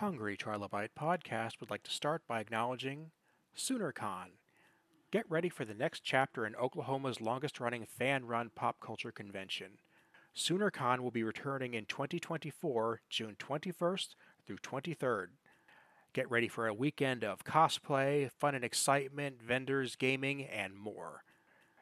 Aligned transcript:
Hungry 0.00 0.34
Trilobyte 0.34 0.88
podcast 0.98 1.60
would 1.60 1.68
like 1.68 1.82
to 1.82 1.90
start 1.90 2.22
by 2.26 2.40
acknowledging 2.40 3.10
SoonerCon. 3.54 4.28
Get 5.10 5.30
ready 5.30 5.50
for 5.50 5.66
the 5.66 5.74
next 5.74 6.02
chapter 6.02 6.46
in 6.46 6.54
Oklahoma's 6.54 7.20
longest 7.20 7.60
running 7.60 7.84
fan 7.84 8.24
run 8.24 8.50
pop 8.54 8.80
culture 8.80 9.12
convention. 9.12 9.72
SoonerCon 10.34 11.00
will 11.00 11.10
be 11.10 11.22
returning 11.22 11.74
in 11.74 11.84
2024, 11.84 13.02
June 13.10 13.36
21st 13.38 14.14
through 14.46 14.56
23rd. 14.56 15.26
Get 16.14 16.30
ready 16.30 16.48
for 16.48 16.66
a 16.66 16.72
weekend 16.72 17.22
of 17.22 17.44
cosplay, 17.44 18.30
fun 18.30 18.54
and 18.54 18.64
excitement, 18.64 19.42
vendors, 19.42 19.96
gaming, 19.96 20.44
and 20.44 20.74
more. 20.74 21.24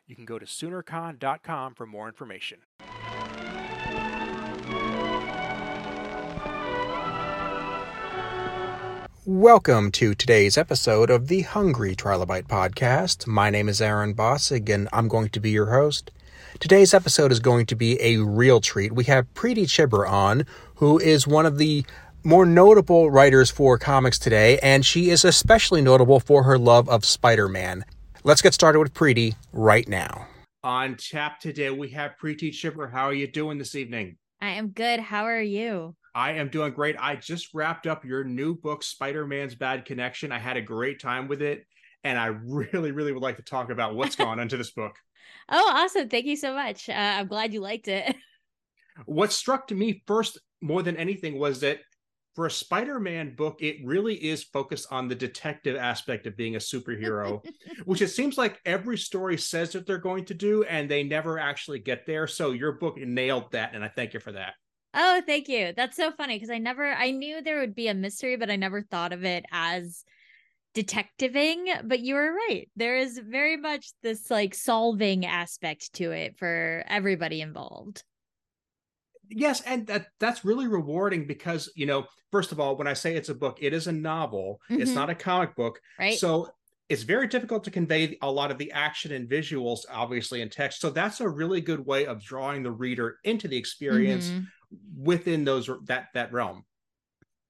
You 0.09 0.17
can 0.17 0.25
go 0.25 0.41
to 0.41 0.45
SoonerCon.com 0.45 1.75
for 1.75 1.87
more 1.87 2.09
information. 2.09 2.59
Welcome 9.31 9.91
to 9.91 10.15
today's 10.15 10.57
episode 10.57 11.11
of 11.11 11.29
the 11.29 11.43
Hungry 11.43 11.95
Trilobyte 11.95 12.47
Podcast. 12.47 13.27
My 13.27 13.51
name 13.51 13.69
is 13.69 13.83
Aaron 13.83 14.15
Bossig, 14.15 14.71
and 14.71 14.89
I'm 14.91 15.07
going 15.07 15.29
to 15.29 15.39
be 15.39 15.51
your 15.51 15.67
host. 15.67 16.11
Today's 16.61 16.95
episode 16.95 17.31
is 17.31 17.39
going 17.39 17.67
to 17.67 17.77
be 17.77 18.01
a 18.01 18.17
real 18.17 18.63
treat. 18.63 18.93
We 18.93 19.05
have 19.05 19.35
Preeti 19.35 19.65
Chhibber 19.65 20.09
on, 20.09 20.47
who 20.77 20.99
is 20.99 21.27
one 21.27 21.45
of 21.45 21.59
the 21.59 21.85
more 22.25 22.47
notable 22.47 23.11
writers 23.11 23.51
for 23.51 23.77
comics 23.77 24.19
today, 24.19 24.59
and 24.61 24.87
she 24.87 25.11
is 25.11 25.27
especially 25.27 25.83
notable 25.83 26.21
for 26.21 26.45
her 26.45 26.57
love 26.57 26.89
of 26.89 27.05
Spider 27.05 27.51
Man. 27.51 27.85
Let's 28.25 28.41
get 28.41 28.55
started 28.55 28.79
with 28.79 28.95
Preeti 28.95 29.35
right 29.53 29.87
now. 29.87 30.27
On 30.65 30.97
tap 30.97 31.39
today, 31.39 31.69
we 31.69 31.91
have 31.91 32.13
Preeti 32.19 32.51
Chhibber. 32.51 32.91
How 32.91 33.05
are 33.05 33.15
you 33.15 33.27
doing 33.27 33.59
this 33.59 33.75
evening? 33.75 34.17
I 34.41 34.53
am 34.53 34.69
good. 34.69 35.01
How 35.01 35.25
are 35.25 35.43
you? 35.43 35.97
I 36.15 36.33
am 36.33 36.49
doing 36.49 36.73
great. 36.73 36.97
I 36.99 37.17
just 37.17 37.55
wrapped 37.55 37.87
up 37.87 38.05
your 38.05 38.25
new 38.25 38.55
book, 38.55 38.83
Spider 38.83 39.27
Man's 39.27 39.55
Bad 39.55 39.85
Connection. 39.85 40.33
I 40.33 40.39
had 40.39 40.57
a 40.57 40.63
great 40.63 41.01
time 41.01 41.29
with 41.29 41.43
it. 41.43 41.67
And 42.05 42.19
I 42.19 42.27
really, 42.45 42.93
really 42.93 43.13
would 43.13 43.23
like 43.23 43.37
to 43.37 43.43
talk 43.43 43.71
about 43.71 43.95
what's 43.95 44.17
gone 44.25 44.41
into 44.41 44.57
this 44.57 44.71
book. 44.71 44.97
Oh, 45.49 45.73
awesome. 45.75 46.09
Thank 46.09 46.27
you 46.27 46.37
so 46.37 46.55
much. 46.55 46.89
Uh, 46.89 46.93
I'm 46.93 47.27
glad 47.27 47.53
you 47.53 47.61
liked 47.61 47.89
it. 47.89 48.15
What 49.07 49.31
struck 49.31 49.69
to 49.69 49.77
me 49.77 50.03
first, 50.09 50.41
more 50.61 50.83
than 50.83 50.97
anything, 50.97 51.39
was 51.39 51.61
that 51.61 51.79
for 52.35 52.47
a 52.47 52.51
Spider-Man 52.51 53.37
book, 53.37 53.59
it 53.61 53.77
really 53.85 54.15
is 54.15 54.43
focused 54.43 54.89
on 54.91 55.07
the 55.07 55.15
detective 55.15 55.77
aspect 55.77 56.27
of 56.27 56.37
being 56.37 56.57
a 56.57 56.59
superhero, 56.59 57.45
which 57.85 58.03
it 58.03 58.09
seems 58.09 58.37
like 58.37 58.61
every 58.65 58.99
story 58.99 59.37
says 59.37 59.71
that 59.71 59.87
they're 59.87 59.99
going 59.99 60.25
to 60.25 60.35
do, 60.35 60.65
and 60.65 60.91
they 60.91 61.05
never 61.05 61.39
actually 61.39 61.79
get 61.79 62.07
there. 62.07 62.27
So 62.27 62.51
your 62.51 62.73
book 62.73 62.97
nailed 62.97 63.53
that, 63.53 63.75
and 63.75 63.85
I 63.85 63.89
thank 63.89 64.15
you 64.15 64.21
for 64.21 64.33
that. 64.33 64.55
Oh, 64.95 65.23
thank 65.27 65.49
you. 65.49 65.73
That's 65.77 65.97
so 65.97 66.13
funny 66.13 66.37
because 66.37 66.51
I 66.51 66.59
never 66.59 66.87
I 66.87 67.11
knew 67.11 67.43
there 67.43 67.61
would 67.61 67.75
be 67.75 67.89
a 67.89 67.95
mystery, 67.95 68.37
but 68.37 68.51
I 68.51 68.57
never 68.57 68.83
thought 68.83 69.13
of 69.13 69.25
it 69.25 69.45
as 69.53 70.05
detectiving. 70.75 71.67
But 71.85 72.01
you 72.01 72.15
were 72.15 72.33
right. 72.33 72.69
There 72.77 72.97
is 72.97 73.19
very 73.19 73.57
much 73.57 73.91
this 74.03 74.31
like 74.31 74.55
solving 74.55 75.27
aspect 75.27 75.93
to 75.95 76.13
it 76.13 76.39
for 76.39 76.85
everybody 76.89 77.41
involved. 77.41 78.03
Yes, 79.31 79.61
and 79.61 79.87
that 79.89 80.07
that's 80.19 80.45
really 80.45 80.67
rewarding 80.67 81.27
because, 81.27 81.71
you 81.77 81.85
know, 81.85 82.07
first 82.33 82.51
of 82.51 82.59
all, 82.59 82.77
when 82.77 82.87
I 82.87 82.95
say 82.95 83.15
it's 83.15 83.29
a 83.29 83.35
book, 83.35 83.59
it 83.61 83.75
is 83.75 83.87
a 83.87 83.93
novel. 83.93 84.61
Mm-hmm. 84.71 84.81
It's 84.81 84.93
not 84.93 85.11
a 85.11 85.15
comic 85.15 85.55
book. 85.55 85.81
Right. 85.99 86.19
So 86.19 86.49
it's 86.89 87.03
very 87.03 87.27
difficult 87.27 87.65
to 87.65 87.71
convey 87.71 88.17
a 88.23 88.33
lot 88.33 88.51
of 88.51 88.57
the 88.57 88.73
action 88.73 89.13
and 89.13 89.29
visuals 89.29 89.81
obviously 89.93 90.41
in 90.41 90.49
text 90.49 90.81
so 90.81 90.89
that's 90.89 91.21
a 91.21 91.29
really 91.29 91.61
good 91.61 91.85
way 91.85 92.07
of 92.07 92.25
drawing 92.25 92.63
the 92.63 92.71
reader 92.71 93.19
into 93.25 93.47
the 93.47 93.59
experience 93.59 94.29
mm-hmm 94.29 94.45
within 94.97 95.45
those 95.45 95.71
that 95.87 96.09
that 96.15 96.33
realm. 96.33 96.65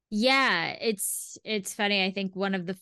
Yeah 0.09 0.75
it's 0.81 1.37
it's 1.43 1.73
funny. 1.73 2.03
I 2.03 2.11
think 2.11 2.35
one 2.35 2.55
of 2.55 2.65
the 2.65 2.77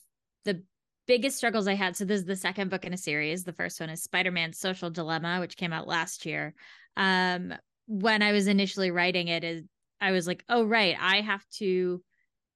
the 0.46 0.64
biggest 1.08 1.38
struggles 1.38 1.68
i 1.68 1.74
had 1.74 1.96
so 1.96 2.04
this 2.04 2.20
is 2.20 2.26
the 2.26 2.36
second 2.36 2.70
book 2.70 2.86
in 2.86 2.94
a 2.94 2.98
series. 2.98 3.44
The 3.44 3.54
first 3.54 3.80
one 3.80 3.90
is 3.90 4.04
spider-man 4.04 4.54
social 4.54 4.90
dilemma 4.90 5.40
which 5.40 5.58
came 5.58 5.74
out 5.74 5.88
last 5.88 6.26
year. 6.26 6.54
Um 6.96 7.54
when 7.88 8.22
i 8.22 8.34
was 8.34 8.48
initially 8.48 8.92
writing 8.92 9.30
it 9.30 9.46
is 9.46 9.64
i 10.02 10.12
was 10.12 10.28
like 10.28 10.44
oh 10.50 10.66
right 10.66 10.98
i 11.00 11.22
have 11.22 11.44
to 11.50 12.04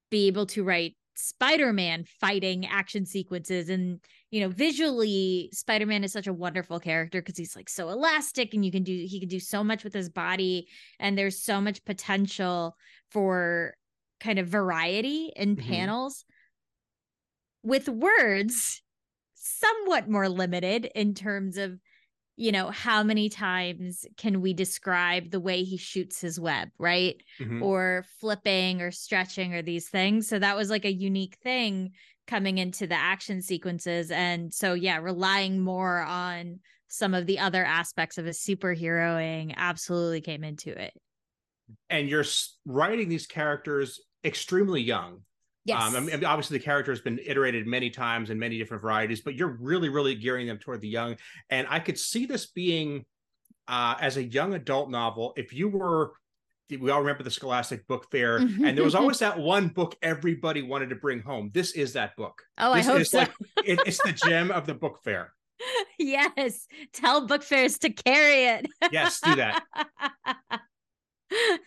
be 0.09 0.27
able 0.27 0.45
to 0.45 0.63
write 0.63 0.95
spider-man 1.15 2.03
fighting 2.19 2.65
action 2.65 3.05
sequences 3.05 3.69
and 3.69 4.01
you 4.31 4.39
know 4.39 4.49
visually 4.49 5.49
spider-man 5.53 6.03
is 6.03 6.13
such 6.13 6.27
a 6.27 6.33
wonderful 6.33 6.79
character 6.79 7.21
because 7.21 7.37
he's 7.37 7.55
like 7.55 7.69
so 7.69 7.89
elastic 7.89 8.53
and 8.53 8.65
you 8.65 8.71
can 8.71 8.83
do 8.83 9.05
he 9.07 9.19
can 9.19 9.29
do 9.29 9.39
so 9.39 9.63
much 9.63 9.83
with 9.83 9.93
his 9.93 10.09
body 10.09 10.67
and 10.99 11.17
there's 11.17 11.43
so 11.43 11.61
much 11.61 11.83
potential 11.85 12.75
for 13.11 13.75
kind 14.19 14.39
of 14.39 14.47
variety 14.47 15.31
in 15.35 15.55
mm-hmm. 15.55 15.69
panels 15.69 16.25
with 17.61 17.87
words 17.89 18.81
somewhat 19.35 20.09
more 20.09 20.29
limited 20.29 20.89
in 20.95 21.13
terms 21.13 21.57
of 21.57 21.77
you 22.37 22.51
know 22.51 22.71
how 22.71 23.03
many 23.03 23.27
times 23.27 24.05
can 24.17 24.41
we 24.41 24.53
describe 24.53 25.29
the 25.29 25.39
way 25.39 25.63
he 25.63 25.77
shoots 25.77 26.21
his 26.21 26.39
web 26.39 26.69
right 26.79 27.21
mm-hmm. 27.39 27.61
or 27.61 28.05
flipping 28.19 28.81
or 28.81 28.91
stretching 28.91 29.53
or 29.53 29.61
these 29.61 29.89
things 29.89 30.27
so 30.27 30.39
that 30.39 30.55
was 30.55 30.69
like 30.69 30.85
a 30.85 30.93
unique 30.93 31.37
thing 31.43 31.91
coming 32.27 32.57
into 32.57 32.87
the 32.87 32.95
action 32.95 33.41
sequences. 33.41 34.11
And 34.11 34.53
so, 34.53 34.73
yeah, 34.73 34.97
relying 34.97 35.59
more 35.59 36.01
on 36.01 36.59
some 36.87 37.13
of 37.13 37.25
the 37.25 37.39
other 37.39 37.63
aspects 37.63 38.17
of 38.17 38.25
a 38.25 38.31
superheroing 38.31 39.53
absolutely 39.55 40.21
came 40.21 40.43
into 40.43 40.69
it. 40.69 40.93
And 41.89 42.09
you're 42.09 42.25
writing 42.65 43.07
these 43.07 43.27
characters 43.27 44.01
extremely 44.23 44.81
young. 44.81 45.21
Yes. 45.63 45.81
Um, 45.83 45.95
I 45.95 45.99
mean, 45.99 46.25
obviously, 46.25 46.57
the 46.57 46.63
character 46.63 46.91
has 46.91 47.01
been 47.01 47.19
iterated 47.23 47.67
many 47.67 47.89
times 47.89 48.29
in 48.29 48.39
many 48.39 48.57
different 48.57 48.81
varieties, 48.81 49.21
but 49.21 49.35
you're 49.35 49.57
really, 49.59 49.89
really 49.89 50.15
gearing 50.15 50.47
them 50.47 50.57
toward 50.57 50.81
the 50.81 50.89
young. 50.89 51.17
And 51.49 51.67
I 51.69 51.79
could 51.79 51.99
see 51.99 52.25
this 52.25 52.47
being, 52.47 53.05
uh, 53.67 53.95
as 54.01 54.17
a 54.17 54.23
young 54.23 54.53
adult 54.53 54.89
novel, 54.89 55.33
if 55.37 55.53
you 55.53 55.69
were 55.69 56.13
we 56.79 56.91
all 56.91 56.99
remember 56.99 57.23
the 57.23 57.31
Scholastic 57.31 57.87
Book 57.87 58.07
Fair, 58.11 58.39
mm-hmm. 58.39 58.65
and 58.65 58.77
there 58.77 58.83
was 58.83 58.95
always 58.95 59.19
that 59.19 59.37
one 59.37 59.67
book 59.67 59.95
everybody 60.01 60.61
wanted 60.61 60.89
to 60.89 60.95
bring 60.95 61.21
home. 61.21 61.51
This 61.53 61.71
is 61.71 61.93
that 61.93 62.15
book. 62.15 62.41
Oh, 62.57 62.73
this 62.73 62.87
I 62.87 62.91
hope 62.91 63.05
so. 63.05 63.17
Like, 63.19 63.33
it, 63.65 63.79
it's 63.85 64.01
the 64.03 64.13
gem 64.13 64.51
of 64.51 64.65
the 64.65 64.73
book 64.73 64.99
fair. 65.03 65.33
Yes, 65.99 66.65
tell 66.93 67.27
book 67.27 67.43
fairs 67.43 67.77
to 67.79 67.91
carry 67.91 68.45
it. 68.45 68.65
yes, 68.91 69.19
do 69.21 69.35
that. 69.35 69.63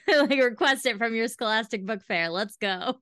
like 0.09 0.31
request 0.31 0.87
it 0.87 0.99
from 0.99 1.15
your 1.15 1.29
Scholastic 1.29 1.87
Book 1.87 2.03
Fair. 2.03 2.29
Let's 2.31 2.57
go 2.57 2.97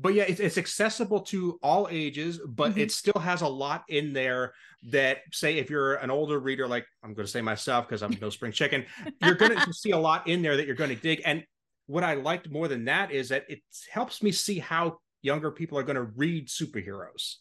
but 0.00 0.14
yeah, 0.14 0.24
it's, 0.24 0.40
it's 0.40 0.58
accessible 0.58 1.20
to 1.20 1.58
all 1.62 1.88
ages, 1.90 2.40
but 2.46 2.72
mm-hmm. 2.72 2.80
it 2.80 2.92
still 2.92 3.20
has 3.20 3.42
a 3.42 3.48
lot 3.48 3.84
in 3.88 4.12
there 4.12 4.52
that 4.86 5.18
say 5.32 5.58
if 5.58 5.68
you're 5.68 5.94
an 5.96 6.10
older 6.10 6.38
reader, 6.38 6.66
like 6.66 6.86
I'm 7.02 7.12
going 7.14 7.26
to 7.26 7.30
say 7.30 7.40
myself 7.40 7.88
because 7.88 8.02
I'm 8.02 8.16
no 8.20 8.30
spring 8.30 8.52
chicken, 8.52 8.84
you're 9.22 9.34
going 9.34 9.58
to 9.58 9.72
see 9.72 9.90
a 9.90 9.98
lot 9.98 10.26
in 10.28 10.42
there 10.42 10.56
that 10.56 10.66
you're 10.66 10.76
going 10.76 10.90
to 10.90 10.96
dig. 10.96 11.22
And 11.24 11.44
what 11.86 12.04
I 12.04 12.14
liked 12.14 12.50
more 12.50 12.68
than 12.68 12.84
that 12.86 13.10
is 13.10 13.28
that 13.30 13.44
it 13.48 13.60
helps 13.90 14.22
me 14.22 14.32
see 14.32 14.58
how 14.58 14.98
younger 15.22 15.50
people 15.50 15.78
are 15.78 15.82
going 15.82 15.96
to 15.96 16.02
read 16.02 16.48
superheroes, 16.48 17.36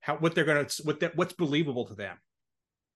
how 0.00 0.16
what 0.16 0.34
they're 0.34 0.44
going 0.44 0.66
to 0.66 0.82
what 0.82 1.00
that 1.00 1.16
what's 1.16 1.32
believable 1.32 1.86
to 1.86 1.94
them. 1.94 2.16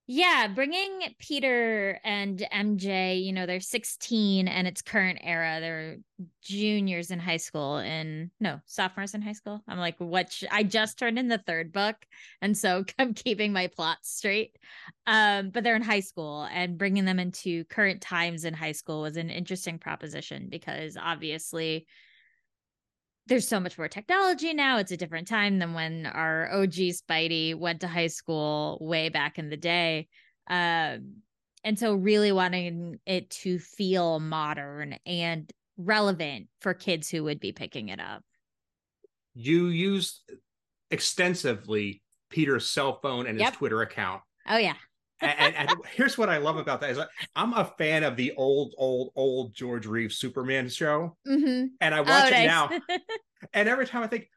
Yeah, 0.09 0.47
bringing 0.55 1.01
Peter 1.19 1.99
and 2.05 2.39
MJ, 2.53 3.25
you 3.25 3.33
know, 3.33 3.45
they're 3.45 3.59
16 3.59 4.47
and 4.47 4.69
it's 4.69 4.81
current 4.81 5.19
era. 5.21 5.59
They're 5.59 5.97
juniors 6.43 7.11
in 7.11 7.19
high 7.19 7.39
school 7.39 7.79
and 7.79 8.31
no, 8.39 8.61
sophomores 8.67 9.15
in 9.15 9.23
high 9.23 9.33
school. 9.33 9.65
I'm 9.67 9.79
like, 9.79 9.97
what? 9.99 10.31
Sh-? 10.31 10.45
I 10.49 10.63
just 10.63 10.97
turned 10.97 11.19
in 11.19 11.27
the 11.27 11.39
third 11.39 11.73
book. 11.73 11.97
And 12.41 12.57
so 12.57 12.85
I'm 13.01 13.15
keeping 13.15 13.53
my 13.53 13.67
plots 13.67 14.15
straight. 14.17 14.57
Um, 15.09 15.51
but 15.51 15.65
they're 15.65 15.75
in 15.75 15.83
high 15.83 16.01
school 16.01 16.47
and 16.53 16.79
bringing 16.79 17.05
them 17.05 17.19
into 17.19 17.65
current 17.65 18.01
times 18.01 18.45
in 18.45 18.55
high 18.55 18.73
school 18.73 19.03
was 19.03 19.17
an 19.17 19.29
interesting 19.29 19.81
proposition 19.81 20.47
because 20.49 20.97
obviously 20.97 21.89
there's 23.27 23.49
so 23.49 23.61
much 23.61 23.77
more 23.77 23.89
technology 23.89 24.55
now. 24.55 24.79
It's 24.79 24.93
a 24.93 24.97
different 24.97 25.29
time 25.29 25.59
than 25.59 25.75
when 25.75 26.07
our 26.07 26.51
OG 26.53 26.73
Spidey 26.73 27.55
went 27.55 27.81
to 27.81 27.89
high 27.89 28.07
school 28.07 28.79
way 28.81 29.09
back 29.09 29.39
in 29.39 29.51
the 29.51 29.57
day. 29.57 30.09
Um, 30.49 31.23
and 31.65 31.79
so, 31.79 31.95
really 31.95 32.31
wanting 32.31 33.01
it 33.07 33.31
to 33.31 33.59
feel 33.59 34.21
modern 34.21 34.97
and 35.05 35.53
relevant 35.77 36.47
for 36.61 36.75
kids 36.75 37.11
who 37.11 37.25
would 37.25 37.41
be 37.41 37.53
picking 37.53 37.89
it 37.89 37.99
up. 37.99 38.23
You 39.35 39.67
used 39.67 40.23
extensively 40.91 42.03
Peter's 42.31 42.71
cell 42.71 43.01
phone 43.03 43.27
and 43.27 43.41
his 43.41 43.51
Twitter 43.51 43.83
account. 43.83 44.23
Oh, 44.49 44.59
yeah 44.59 44.75
and, 45.21 45.55
and, 45.55 45.71
here's 45.95 46.19
what 46.19 46.29
I 46.29 46.39
love 46.39 46.57
about 46.57 46.81
that 46.83 46.91
is 46.91 46.99
I'm 47.35 47.53
a 47.55 47.65
fan 47.79 48.05
of 48.05 48.17
the 48.17 48.35
old, 48.37 48.75
old, 48.77 49.13
old 49.17 49.55
George 49.55 49.87
Reeves 49.87 50.17
Superman 50.17 50.69
show, 50.69 51.17
mm-hmm. 51.27 51.67
and 51.81 51.95
I 51.95 52.01
watch 52.01 52.25
oh, 52.25 52.27
it 52.27 52.31
nice. 52.31 52.47
now. 52.47 52.71
and 53.55 53.69
every 53.69 53.87
time 53.87 54.03
I 54.03 54.07
think 54.07 54.29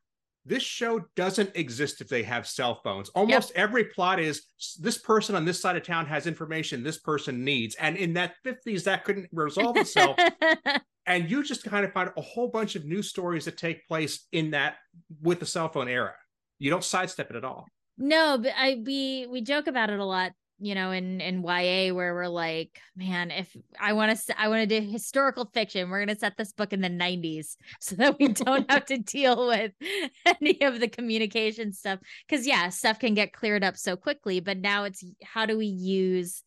this 0.45 0.63
show 0.63 1.05
doesn't 1.15 1.51
exist 1.55 2.01
if 2.01 2.07
they 2.07 2.23
have 2.23 2.47
cell 2.47 2.79
phones. 2.83 3.09
Almost 3.09 3.49
yep. 3.49 3.57
every 3.57 3.85
plot 3.85 4.19
is 4.19 4.43
this 4.79 4.97
person 4.97 5.35
on 5.35 5.45
this 5.45 5.61
side 5.61 5.75
of 5.75 5.83
town 5.83 6.05
has 6.07 6.27
information 6.27 6.81
this 6.81 6.97
person 6.97 7.43
needs, 7.43 7.75
and 7.75 7.97
in 7.97 8.13
that 8.13 8.35
50s 8.45 8.83
that 8.85 9.03
couldn't 9.03 9.29
resolve 9.31 9.77
itself. 9.77 10.17
and 11.05 11.29
you 11.29 11.43
just 11.43 11.63
kind 11.63 11.85
of 11.85 11.91
find 11.91 12.09
a 12.15 12.21
whole 12.21 12.47
bunch 12.47 12.75
of 12.75 12.85
new 12.85 13.01
stories 13.01 13.45
that 13.45 13.57
take 13.57 13.87
place 13.87 14.27
in 14.31 14.51
that 14.51 14.77
with 15.21 15.39
the 15.39 15.45
cell 15.45 15.69
phone 15.69 15.87
era. 15.87 16.13
You 16.57 16.69
don't 16.69 16.83
sidestep 16.83 17.29
it 17.29 17.35
at 17.35 17.43
all. 17.45 17.65
No, 17.97 18.37
but 18.41 18.53
I 18.57 18.81
we 18.85 19.27
we 19.29 19.41
joke 19.41 19.67
about 19.67 19.89
it 19.89 19.99
a 19.99 20.05
lot 20.05 20.31
you 20.59 20.75
know 20.75 20.91
in 20.91 21.21
in 21.21 21.41
YA 21.41 21.93
where 21.93 22.13
we're 22.13 22.27
like 22.27 22.79
man 22.95 23.31
if 23.31 23.55
I 23.79 23.93
want 23.93 24.17
to 24.17 24.39
I 24.39 24.49
want 24.49 24.67
to 24.67 24.79
do 24.79 24.85
historical 24.85 25.49
fiction 25.53 25.89
we're 25.89 26.05
going 26.05 26.15
to 26.15 26.19
set 26.19 26.37
this 26.37 26.51
book 26.51 26.73
in 26.73 26.81
the 26.81 26.89
90s 26.89 27.55
so 27.79 27.95
that 27.95 28.19
we 28.19 28.29
don't 28.29 28.69
have 28.69 28.85
to 28.85 28.97
deal 28.97 29.47
with 29.47 29.71
any 30.25 30.61
of 30.61 30.79
the 30.79 30.87
communication 30.87 31.73
stuff. 31.73 31.99
Cuz 32.29 32.45
yeah 32.45 32.69
stuff 32.69 32.99
can 32.99 33.13
get 33.13 33.33
cleared 33.33 33.63
up 33.63 33.77
so 33.77 33.95
quickly 33.95 34.39
but 34.39 34.57
now 34.57 34.83
it's 34.83 35.03
how 35.23 35.45
do 35.45 35.57
we 35.57 35.67
use 35.67 36.43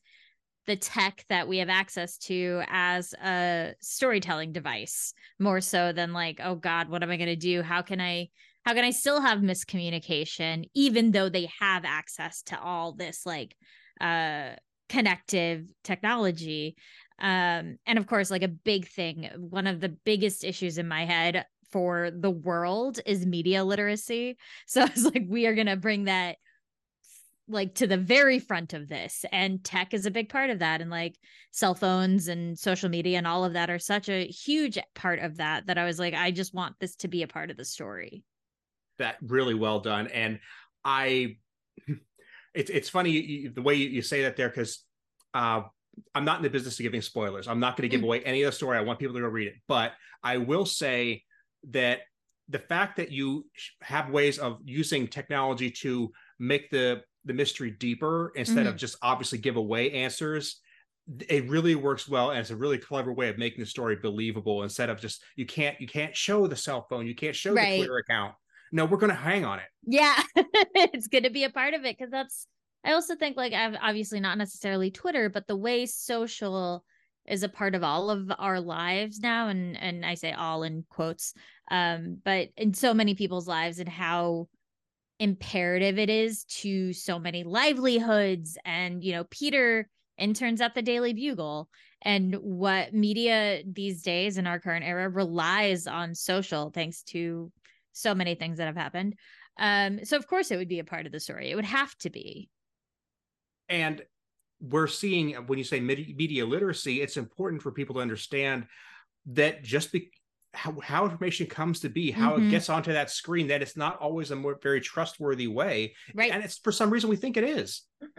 the 0.67 0.76
tech 0.76 1.25
that 1.29 1.49
we 1.49 1.58
have 1.58 1.69
access 1.69 2.19
to 2.19 2.62
as 2.69 3.15
a 3.15 3.75
storytelling 3.81 4.53
device 4.53 5.12
more 5.41 5.61
so 5.61 5.93
than 5.93 6.12
like 6.12 6.41
oh 6.43 6.55
god 6.55 6.88
what 6.88 7.03
am 7.03 7.11
i 7.11 7.17
going 7.17 7.29
to 7.29 7.37
do? 7.37 7.62
How 7.62 7.82
can 7.82 8.00
i 8.00 8.29
how 8.65 8.75
can 8.75 8.85
i 8.85 8.91
still 8.91 9.20
have 9.20 9.41
miscommunication 9.41 10.69
even 10.75 11.11
though 11.11 11.29
they 11.29 11.49
have 11.61 11.85
access 11.85 12.43
to 12.43 12.61
all 12.61 12.93
this 12.93 13.26
like 13.26 13.56
uh 14.02 14.56
connective 14.88 15.66
technology. 15.84 16.76
Um 17.19 17.78
and 17.87 17.99
of 17.99 18.06
course 18.06 18.31
like 18.31 18.43
a 18.43 18.49
big 18.49 18.88
thing 18.88 19.31
one 19.38 19.66
of 19.66 19.81
the 19.81 19.88
biggest 19.88 20.44
issues 20.44 20.76
in 20.76 20.88
my 20.88 21.04
head 21.04 21.46
for 21.70 22.10
the 22.10 22.31
world 22.31 23.00
is 23.06 23.26
media 23.26 23.64
literacy. 23.64 24.37
So 24.66 24.84
it's 24.84 25.04
like 25.04 25.25
we 25.28 25.46
are 25.46 25.54
going 25.54 25.66
to 25.66 25.76
bring 25.76 26.04
that 26.04 26.37
like 27.49 27.75
to 27.75 27.87
the 27.87 27.96
very 27.96 28.38
front 28.38 28.72
of 28.72 28.88
this 28.88 29.25
and 29.32 29.62
tech 29.64 29.93
is 29.93 30.06
a 30.06 30.10
big 30.10 30.28
part 30.28 30.50
of 30.50 30.60
that 30.60 30.81
and 30.81 30.90
like 30.90 31.16
cell 31.50 31.75
phones 31.75 32.28
and 32.28 32.58
social 32.58 32.88
media 32.88 33.19
and 33.19 33.26
all 33.26 33.44
of 33.44 33.55
that 33.55 33.69
are 33.69 33.81
such 33.81 34.08
a 34.08 34.26
huge 34.26 34.78
part 34.94 35.19
of 35.19 35.37
that 35.37 35.66
that 35.66 35.76
i 35.76 35.84
was 35.84 35.98
like 35.98 36.14
i 36.14 36.31
just 36.31 36.55
want 36.55 36.75
this 36.78 36.94
to 36.94 37.08
be 37.08 37.22
a 37.22 37.28
part 37.28 37.50
of 37.50 37.56
the 37.56 37.64
story. 37.64 38.22
That 38.98 39.16
really 39.20 39.55
well 39.55 39.81
done 39.81 40.06
and 40.08 40.38
i 40.84 41.37
it's 42.54 42.70
it's 42.70 42.88
funny 42.88 43.49
the 43.49 43.62
way 43.62 43.75
you 43.75 44.02
say 44.02 44.22
that 44.22 44.37
there 44.37 44.49
because 44.49 44.84
uh, 45.34 45.62
I'm 46.14 46.25
not 46.25 46.38
in 46.38 46.43
the 46.43 46.50
business 46.50 46.78
of 46.78 46.82
giving 46.82 47.02
spoilers. 47.02 47.49
I'm 47.49 47.60
not 47.60 47.76
going 47.76 47.88
to 47.88 47.94
give 47.94 48.02
mm. 48.02 48.04
away 48.04 48.20
any 48.22 48.43
of 48.43 48.52
the 48.52 48.56
story. 48.56 48.78
I 48.78 48.82
want 48.82 48.99
people 48.99 49.14
to 49.14 49.20
go 49.20 49.26
read 49.26 49.49
it, 49.49 49.54
but 49.69 49.93
I 50.22 50.38
will 50.38 50.66
say 50.66 51.22
that 51.70 52.00
the 52.49 52.58
fact 52.58 52.96
that 52.96 53.10
you 53.10 53.46
have 53.82 54.10
ways 54.10 54.38
of 54.38 54.58
using 54.64 55.06
technology 55.06 55.70
to 55.70 56.12
make 56.38 56.70
the 56.70 57.02
the 57.25 57.32
mystery 57.32 57.70
deeper 57.70 58.32
instead 58.34 58.58
mm-hmm. 58.58 58.69
of 58.69 58.76
just 58.76 58.96
obviously 59.02 59.38
give 59.38 59.56
away 59.56 59.93
answers 59.93 60.60
it 61.28 61.48
really 61.48 61.75
works 61.75 62.08
well 62.08 62.31
and 62.31 62.38
it's 62.38 62.50
a 62.50 62.56
really 62.56 62.78
clever 62.78 63.12
way 63.12 63.28
of 63.28 63.38
making 63.38 63.60
the 63.60 63.66
story 63.66 63.96
believable 63.96 64.62
instead 64.62 64.88
of 64.88 65.00
just 65.00 65.22
you 65.37 65.46
can't 65.46 65.81
you 65.81 65.87
can't 65.87 66.16
show 66.16 66.46
the 66.46 66.56
cell 66.56 66.87
phone 66.88 67.06
you 67.06 67.14
can't 67.14 67.34
show 67.34 67.52
right. 67.52 67.72
the 67.72 67.76
twitter 67.78 67.98
account 67.98 68.34
no, 68.72 68.86
we're 68.86 68.96
going 68.96 69.10
to 69.10 69.16
hang 69.16 69.44
on 69.44 69.58
it. 69.58 69.66
Yeah, 69.84 70.20
it's 70.36 71.06
going 71.06 71.24
to 71.24 71.30
be 71.30 71.44
a 71.44 71.50
part 71.50 71.74
of 71.74 71.84
it 71.84 71.96
because 71.96 72.10
that's. 72.10 72.46
I 72.84 72.94
also 72.94 73.14
think 73.14 73.36
like 73.36 73.52
I've 73.52 73.76
obviously 73.80 74.19
not 74.19 74.38
necessarily 74.38 74.90
Twitter, 74.90 75.28
but 75.28 75.46
the 75.46 75.56
way 75.56 75.86
social 75.86 76.84
is 77.26 77.44
a 77.44 77.48
part 77.48 77.76
of 77.76 77.84
all 77.84 78.10
of 78.10 78.32
our 78.38 78.60
lives 78.60 79.20
now, 79.20 79.48
and 79.48 79.76
and 79.76 80.04
I 80.04 80.14
say 80.14 80.32
all 80.32 80.62
in 80.62 80.84
quotes, 80.88 81.34
um, 81.70 82.19
but 82.24 82.48
in 82.56 82.74
so 82.74 82.92
many 82.92 83.14
people's 83.14 83.46
lives 83.46 83.78
and 83.78 83.88
how 83.88 84.48
imperative 85.22 85.98
it 85.98 86.10
is 86.10 86.44
to 86.44 86.92
so 86.92 87.16
many 87.16 87.44
livelihoods 87.44 88.58
and 88.64 89.04
you 89.04 89.12
know 89.12 89.22
peter 89.30 89.88
interns 90.19 90.60
at 90.60 90.74
the 90.74 90.82
daily 90.82 91.12
bugle 91.12 91.69
and 92.02 92.34
what 92.40 92.92
media 92.92 93.62
these 93.64 94.02
days 94.02 94.36
in 94.36 94.48
our 94.48 94.58
current 94.58 94.84
era 94.84 95.08
relies 95.08 95.86
on 95.86 96.12
social 96.12 96.70
thanks 96.70 97.02
to 97.02 97.52
so 97.93 98.15
many 98.15 98.35
things 98.35 98.59
that 98.59 98.67
have 98.67 98.77
happened. 98.77 99.15
Um, 99.59 100.05
so 100.05 100.17
of 100.17 100.27
course 100.27 100.50
it 100.50 100.56
would 100.56 100.69
be 100.69 100.79
a 100.79 100.85
part 100.85 101.06
of 101.06 101.12
the 101.12 101.21
story. 101.21 101.50
It 101.50 101.55
would 101.56 101.65
have 101.65 101.97
to 101.99 102.11
be. 102.11 102.49
And 103.69 104.03
we're 104.61 104.87
seeing 104.87 105.35
when 105.47 105.59
you 105.59 105.65
say 105.65 105.81
media 105.81 106.47
literacy, 106.47 107.00
it's 107.00 107.17
important 107.17 107.62
for 107.62 107.73
people 107.73 107.97
to 107.97 108.00
understand 108.00 108.67
that 109.27 109.62
just 109.62 109.93
be, 109.93 110.11
how, 110.55 110.79
how 110.81 111.05
information 111.05 111.47
comes 111.47 111.81
to 111.81 111.89
be, 111.89 112.11
how 112.11 112.33
mm-hmm. 112.33 112.49
it 112.49 112.50
gets 112.50 112.69
onto 112.69 112.93
that 112.93 113.11
screen, 113.11 113.49
that 113.49 113.62
it's 113.62 113.77
not 113.77 113.99
always 113.99 114.31
a 114.31 114.37
more, 114.37 114.59
very 114.62 114.81
trustworthy 114.81 115.49
way. 115.49 115.94
Right. 116.15 116.31
And 116.31 116.44
it's 116.44 116.59
for 116.59 116.73
some 116.73 116.91
reason 116.91 117.11
we 117.11 117.17
think 117.17 117.37
it 117.37 117.44
is. 117.44 117.83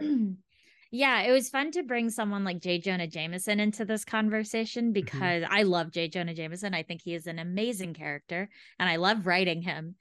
Yeah, 0.94 1.22
it 1.22 1.32
was 1.32 1.48
fun 1.48 1.72
to 1.72 1.82
bring 1.82 2.08
someone 2.08 2.44
like 2.44 2.60
J. 2.60 2.78
Jonah 2.78 3.08
Jameson 3.08 3.58
into 3.58 3.84
this 3.84 4.04
conversation 4.04 4.84
mm-hmm. 4.84 4.92
because 4.92 5.42
mm-hmm. 5.42 5.52
I 5.52 5.64
love 5.64 5.90
J. 5.90 6.06
Jonah 6.06 6.34
Jameson. 6.34 6.72
I 6.72 6.84
think 6.84 7.02
he 7.02 7.14
is 7.14 7.26
an 7.26 7.40
amazing 7.40 7.94
character 7.94 8.48
and 8.78 8.88
I 8.88 8.94
love 8.94 9.26
writing 9.26 9.60
him. 9.60 9.96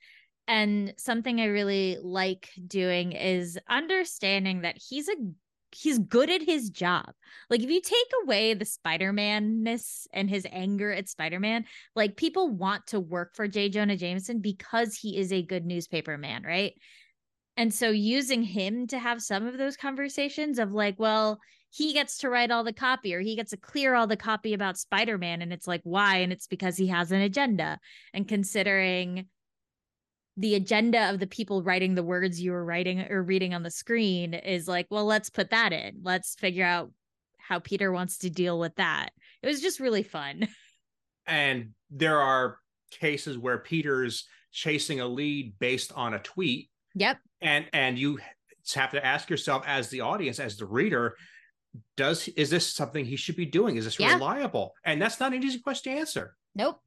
And 0.47 0.93
something 0.97 1.41
I 1.41 1.45
really 1.45 1.97
like 1.99 2.51
doing 2.67 3.13
is 3.13 3.57
understanding 3.67 4.61
that 4.61 4.77
he's 4.77 5.09
a 5.09 5.15
he's 5.71 5.97
good 5.97 6.29
at 6.29 6.43
his 6.43 6.69
job. 6.69 7.13
Like 7.49 7.61
if 7.61 7.71
you 7.71 7.81
take 7.81 8.11
away 8.23 8.53
the 8.53 8.63
Spider-Man-ness 8.63 10.07
and 10.13 10.29
his 10.29 10.45
anger 10.51 10.91
at 10.91 11.09
Spider-Man, 11.09 11.65
like 11.95 12.17
people 12.17 12.51
want 12.51 12.85
to 12.87 12.99
work 12.99 13.35
for 13.35 13.47
J. 13.47 13.69
Jonah 13.69 13.97
Jameson 13.97 14.41
because 14.41 14.93
he 14.93 15.17
is 15.17 15.33
a 15.33 15.41
good 15.41 15.65
newspaper 15.65 16.19
man, 16.19 16.43
right? 16.43 16.73
And 17.55 17.73
so 17.73 17.89
using 17.89 18.43
him 18.43 18.87
to 18.87 18.97
have 18.97 19.21
some 19.21 19.45
of 19.45 19.57
those 19.57 19.77
conversations 19.77 20.57
of 20.59 20.71
like, 20.71 20.95
well, 20.97 21.39
he 21.69 21.93
gets 21.93 22.19
to 22.19 22.29
write 22.29 22.51
all 22.51 22.63
the 22.63 22.73
copy 22.73 23.15
or 23.15 23.19
he 23.19 23.35
gets 23.35 23.51
to 23.51 23.57
clear 23.57 23.95
all 23.95 24.07
the 24.07 24.17
copy 24.17 24.53
about 24.53 24.77
Spider-Man 24.77 25.41
and 25.41 25.51
it's 25.51 25.67
like 25.67 25.81
why 25.83 26.17
and 26.17 26.31
it's 26.31 26.47
because 26.47 26.77
he 26.77 26.87
has 26.87 27.11
an 27.11 27.21
agenda 27.21 27.79
and 28.13 28.27
considering 28.27 29.27
the 30.37 30.55
agenda 30.55 31.09
of 31.09 31.19
the 31.19 31.27
people 31.27 31.63
writing 31.63 31.93
the 31.93 32.03
words 32.03 32.41
you 32.41 32.51
were 32.51 32.65
writing 32.65 33.01
or 33.09 33.21
reading 33.21 33.53
on 33.53 33.63
the 33.63 33.71
screen 33.71 34.33
is 34.33 34.67
like, 34.67 34.87
well, 34.89 35.05
let's 35.05 35.29
put 35.29 35.51
that 35.51 35.73
in. 35.73 35.99
Let's 36.01 36.35
figure 36.35 36.65
out 36.65 36.91
how 37.37 37.59
Peter 37.59 37.91
wants 37.91 38.19
to 38.19 38.29
deal 38.29 38.57
with 38.57 38.75
that. 38.75 39.09
It 39.41 39.47
was 39.47 39.61
just 39.61 39.79
really 39.79 40.03
fun. 40.03 40.47
And 41.25 41.69
there 41.89 42.19
are 42.19 42.57
cases 42.91 43.37
where 43.37 43.57
Peter's 43.57 44.27
chasing 44.51 44.99
a 44.99 45.07
lead 45.07 45.57
based 45.57 45.93
on 45.93 46.13
a 46.13 46.19
tweet 46.19 46.69
Yep. 46.95 47.17
And 47.41 47.65
and 47.73 47.97
you 47.97 48.19
have 48.75 48.91
to 48.91 49.05
ask 49.05 49.29
yourself 49.29 49.63
as 49.67 49.89
the 49.89 50.01
audience, 50.01 50.39
as 50.39 50.57
the 50.57 50.65
reader, 50.65 51.15
does 51.97 52.27
is 52.29 52.49
this 52.49 52.71
something 52.71 53.05
he 53.05 53.15
should 53.15 53.35
be 53.35 53.45
doing? 53.45 53.77
Is 53.77 53.85
this 53.85 53.99
yeah. 53.99 54.13
reliable? 54.13 54.73
And 54.85 55.01
that's 55.01 55.19
not 55.19 55.33
an 55.33 55.43
easy 55.43 55.59
question 55.59 55.93
to 55.93 55.99
answer. 55.99 56.35
Nope. 56.55 56.79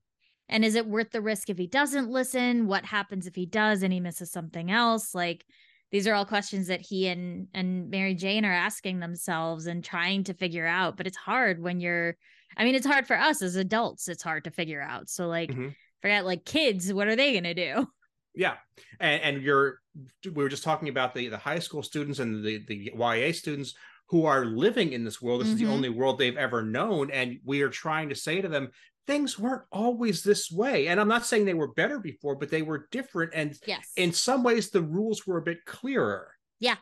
And 0.49 0.65
is 0.65 0.77
it 0.77 0.87
worth 0.87 1.11
the 1.11 1.21
risk 1.21 1.51
if 1.51 1.59
he 1.59 1.67
doesn't 1.67 2.09
listen? 2.09 2.67
What 2.69 2.85
happens 2.85 3.27
if 3.27 3.35
he 3.35 3.47
does 3.47 3.83
and 3.83 3.93
he 3.93 4.01
misses 4.01 4.31
something 4.31 4.71
else? 4.71 5.15
Like 5.15 5.45
these 5.91 6.07
are 6.07 6.15
all 6.15 6.25
questions 6.25 6.69
that 6.69 6.81
he 6.81 7.09
and 7.09 7.49
and 7.53 7.91
Mary 7.91 8.15
Jane 8.15 8.45
are 8.45 8.53
asking 8.53 9.01
themselves 9.01 9.67
and 9.67 9.85
trying 9.85 10.25
to 10.25 10.35
figure 10.35 10.67
out. 10.67 10.97
But 10.97 11.07
it's 11.07 11.17
hard 11.17 11.61
when 11.61 11.81
you're 11.81 12.17
I 12.57 12.65
mean, 12.65 12.75
it's 12.75 12.87
hard 12.87 13.07
for 13.07 13.19
us 13.19 13.43
as 13.43 13.57
adults, 13.57 14.09
it's 14.09 14.23
hard 14.23 14.45
to 14.45 14.51
figure 14.51 14.83
out. 14.83 15.09
So 15.09 15.27
like 15.27 15.51
mm-hmm. 15.51 15.69
forget 16.01 16.25
like 16.25 16.45
kids, 16.45 16.93
what 16.93 17.09
are 17.09 17.17
they 17.17 17.35
gonna 17.35 17.55
do? 17.55 17.87
Yeah. 18.35 18.55
And 19.01 19.23
and 19.23 19.43
you're 19.43 19.81
we 20.25 20.43
were 20.43 20.49
just 20.49 20.65
talking 20.65 20.89
about 20.89 21.15
the 21.15 21.29
the 21.29 21.39
high 21.39 21.59
school 21.59 21.83
students 21.83 22.19
and 22.19 22.45
the 22.45 22.65
the 22.67 22.93
YA 22.97 23.33
students 23.33 23.75
who 24.09 24.25
are 24.25 24.45
living 24.45 24.93
in 24.93 25.05
this 25.05 25.21
world. 25.21 25.41
This 25.41 25.49
mm-hmm. 25.49 25.55
is 25.55 25.59
the 25.61 25.65
mm-hmm. 25.67 25.75
only 25.75 25.89
world 25.89 26.19
they've 26.19 26.37
ever 26.37 26.63
known, 26.63 27.11
and 27.11 27.39
we 27.45 27.63
are 27.63 27.69
trying 27.69 28.09
to 28.09 28.15
say 28.15 28.41
to 28.41 28.49
them, 28.49 28.71
things 29.07 29.39
weren't 29.39 29.65
always 29.73 30.23
this 30.23 30.51
way. 30.51 30.89
And 30.89 31.01
I'm 31.01 31.09
not 31.09 31.27
saying 31.27 31.45
they 31.45 31.55
were 31.55 31.73
better 31.73 31.99
before, 31.99 32.37
but 32.37 32.51
they 32.51 32.63
were 32.63 32.89
different, 32.91 33.33
and 33.35 33.57
yes, 33.67 33.93
in 33.97 34.13
some 34.13 34.43
ways 34.43 34.71
the 34.71 34.83
rules 34.83 35.27
were 35.27 35.39
a 35.39 35.43
bit 35.43 35.65
clearer. 35.65 36.31
Yeah, 36.61 36.77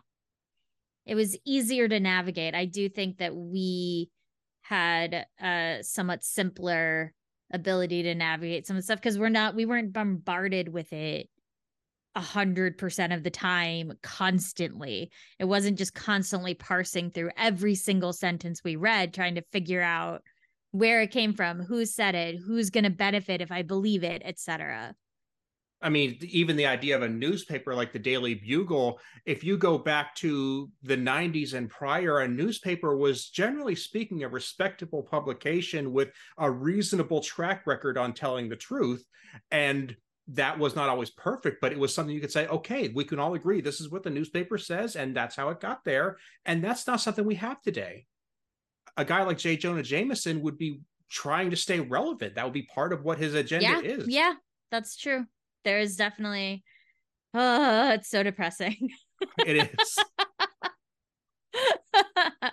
it 1.07 1.15
was 1.15 1.37
easier 1.45 1.89
to 1.89 2.01
navigate. 2.01 2.55
I 2.55 2.67
do 2.67 2.89
think 2.89 3.19
that 3.19 3.35
we 3.35 4.11
had 4.63 5.27
a 5.43 5.79
somewhat 5.83 6.25
simpler 6.25 7.13
ability 7.53 8.03
to 8.05 8.15
navigate 8.15 8.67
some 8.67 8.77
of 8.77 8.83
the 8.83 8.85
stuff 8.85 8.99
because 8.99 9.19
we're 9.19 9.29
not 9.29 9.55
we 9.55 9.67
weren't 9.67 9.93
bombarded 9.93 10.69
with 10.69 10.93
it 10.93 11.29
a 12.15 12.21
hundred 12.21 12.79
percent 12.79 13.13
of 13.13 13.23
the 13.23 13.31
time 13.31 13.93
constantly 14.03 15.11
it 15.39 15.45
wasn't 15.45 15.79
just 15.79 15.95
constantly 15.95 16.55
parsing 16.55 17.11
through 17.11 17.31
every 17.37 17.75
single 17.75 18.13
sentence 18.13 18.63
we 18.63 18.77
read 18.77 19.13
trying 19.13 19.35
to 19.35 19.43
figure 19.53 19.83
out 19.83 20.23
where 20.71 21.01
it 21.01 21.11
came 21.11 21.33
from 21.33 21.61
who 21.61 21.85
said 21.85 22.15
it 22.15 22.37
who's 22.37 22.71
going 22.71 22.85
to 22.85 22.91
benefit 22.91 23.41
if 23.41 23.51
i 23.51 23.63
believe 23.63 24.05
it 24.05 24.23
etc 24.25 24.95
I 25.85 25.91
mean, 25.91 26.17
even 26.23 26.57
the 26.57 26.65
idea 26.65 26.97
of 26.97 27.03
a 27.03 27.09
newspaper 27.09 27.75
like 27.75 27.93
the 27.93 27.99
Daily 27.99 28.35
Bugle, 28.35 28.99
if 29.27 29.45
you 29.45 29.59
go 29.59 29.77
back 29.77 30.15
to 30.17 30.71
the 30.83 30.97
90s 30.97 31.53
and 31.53 31.69
prior, 31.69 32.21
a 32.21 32.29
newspaper 32.29 32.97
was 32.97 33.29
generally 33.29 33.75
speaking 33.75 34.25
a 34.25 34.29
respectable 34.29 35.03
publication 35.03 35.93
with 35.93 36.11
a 36.39 36.51
reasonable 36.51 37.21
track 37.21 37.67
record 37.67 37.99
on 37.99 38.15
telling 38.15 38.49
the 38.49 38.57
truth. 38.57 39.05
And 39.51 39.95
that 40.29 40.59
was 40.59 40.75
not 40.75 40.89
always 40.89 41.11
perfect, 41.11 41.61
but 41.61 41.73
it 41.73 41.79
was 41.79 41.95
something 41.95 42.15
you 42.15 42.21
could 42.21 42.33
say, 42.33 42.47
okay, 42.47 42.89
we 42.89 43.05
can 43.05 43.19
all 43.19 43.35
agree 43.35 43.61
this 43.61 43.81
is 43.81 43.91
what 43.91 44.03
the 44.03 44.11
newspaper 44.11 44.57
says, 44.57 44.97
and 44.97 45.15
that's 45.15 45.37
how 45.37 45.51
it 45.51 45.61
got 45.61 45.85
there. 45.85 46.17
And 46.47 46.65
that's 46.65 46.87
not 46.87 47.01
something 47.01 47.25
we 47.25 47.35
have 47.37 47.61
today. 47.61 48.07
A 48.97 49.05
guy 49.05 49.23
like 49.25 49.39
J. 49.39 49.57
Jonah 49.57 49.83
Jameson 49.83 50.41
would 50.43 50.57
be 50.57 50.81
trying 51.11 51.51
to 51.51 51.57
stay 51.57 51.81
relevant. 51.81 52.37
That 52.37 52.45
would 52.45 52.55
be 52.55 52.63
part 52.63 52.93
of 52.93 53.05
what 53.05 53.19
his 53.19 53.35
agenda 53.35 53.67
yeah, 53.67 53.81
is. 53.81 54.09
Yeah, 54.09 54.33
that's 54.71 54.97
true. 54.97 55.27
There 55.65 55.79
is 55.79 55.97
definitely 55.97 56.65
oh, 57.35 57.91
it's 57.91 58.09
so 58.09 58.23
depressing. 58.23 58.91
It 59.45 59.69
is. 59.79 59.99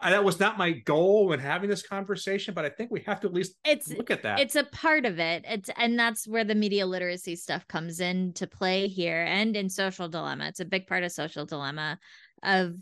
that 0.00 0.24
was 0.24 0.40
not 0.40 0.58
my 0.58 0.72
goal 0.72 1.26
when 1.28 1.38
having 1.38 1.68
this 1.68 1.86
conversation, 1.86 2.54
but 2.54 2.64
I 2.64 2.68
think 2.68 2.90
we 2.90 3.00
have 3.00 3.20
to 3.20 3.26
at 3.26 3.34
least 3.34 3.54
it's 3.64 3.88
look 3.88 4.10
at 4.10 4.22
that. 4.22 4.40
It's 4.40 4.56
a 4.56 4.64
part 4.64 5.04
of 5.04 5.18
it. 5.18 5.44
It's 5.48 5.70
and 5.76 5.98
that's 5.98 6.26
where 6.26 6.44
the 6.44 6.54
media 6.54 6.86
literacy 6.86 7.36
stuff 7.36 7.66
comes 7.68 8.00
into 8.00 8.46
play 8.46 8.88
here 8.88 9.22
and 9.22 9.56
in 9.56 9.68
social 9.68 10.08
dilemma. 10.08 10.46
It's 10.46 10.60
a 10.60 10.64
big 10.64 10.86
part 10.86 11.04
of 11.04 11.12
social 11.12 11.46
dilemma 11.46 11.98
of 12.42 12.74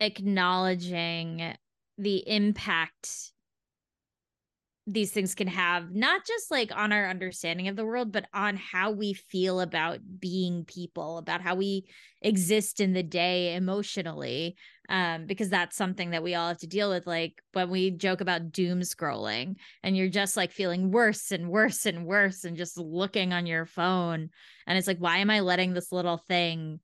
acknowledging 0.00 1.54
the 1.98 2.28
impact 2.28 3.32
these 4.86 5.12
things 5.12 5.34
can 5.34 5.46
have 5.46 5.94
not 5.94 6.26
just 6.26 6.50
like 6.50 6.72
on 6.74 6.92
our 6.92 7.08
understanding 7.08 7.68
of 7.68 7.76
the 7.76 7.84
world 7.84 8.10
but 8.10 8.26
on 8.32 8.56
how 8.56 8.90
we 8.90 9.12
feel 9.12 9.60
about 9.60 10.00
being 10.18 10.64
people 10.64 11.18
about 11.18 11.40
how 11.40 11.54
we 11.54 11.84
exist 12.22 12.80
in 12.80 12.92
the 12.92 13.02
day 13.02 13.54
emotionally 13.54 14.56
um 14.90 15.24
because 15.24 15.48
that's 15.48 15.76
something 15.76 16.10
that 16.10 16.22
we 16.22 16.34
all 16.34 16.48
have 16.48 16.58
to 16.58 16.66
deal 16.66 16.90
with 16.90 17.06
like 17.06 17.40
when 17.52 17.70
we 17.70 17.90
joke 17.90 18.20
about 18.20 18.52
doom 18.52 18.80
scrolling 18.80 19.54
and 19.82 19.96
you're 19.96 20.08
just 20.08 20.36
like 20.36 20.52
feeling 20.52 20.90
worse 20.90 21.30
and 21.30 21.48
worse 21.48 21.86
and 21.86 22.04
worse 22.04 22.44
and 22.44 22.56
just 22.56 22.76
looking 22.76 23.32
on 23.32 23.46
your 23.46 23.64
phone 23.64 24.28
and 24.66 24.76
it's 24.76 24.88
like 24.88 24.98
why 24.98 25.18
am 25.18 25.30
i 25.30 25.40
letting 25.40 25.72
this 25.72 25.92
little 25.92 26.18
thing 26.18 26.80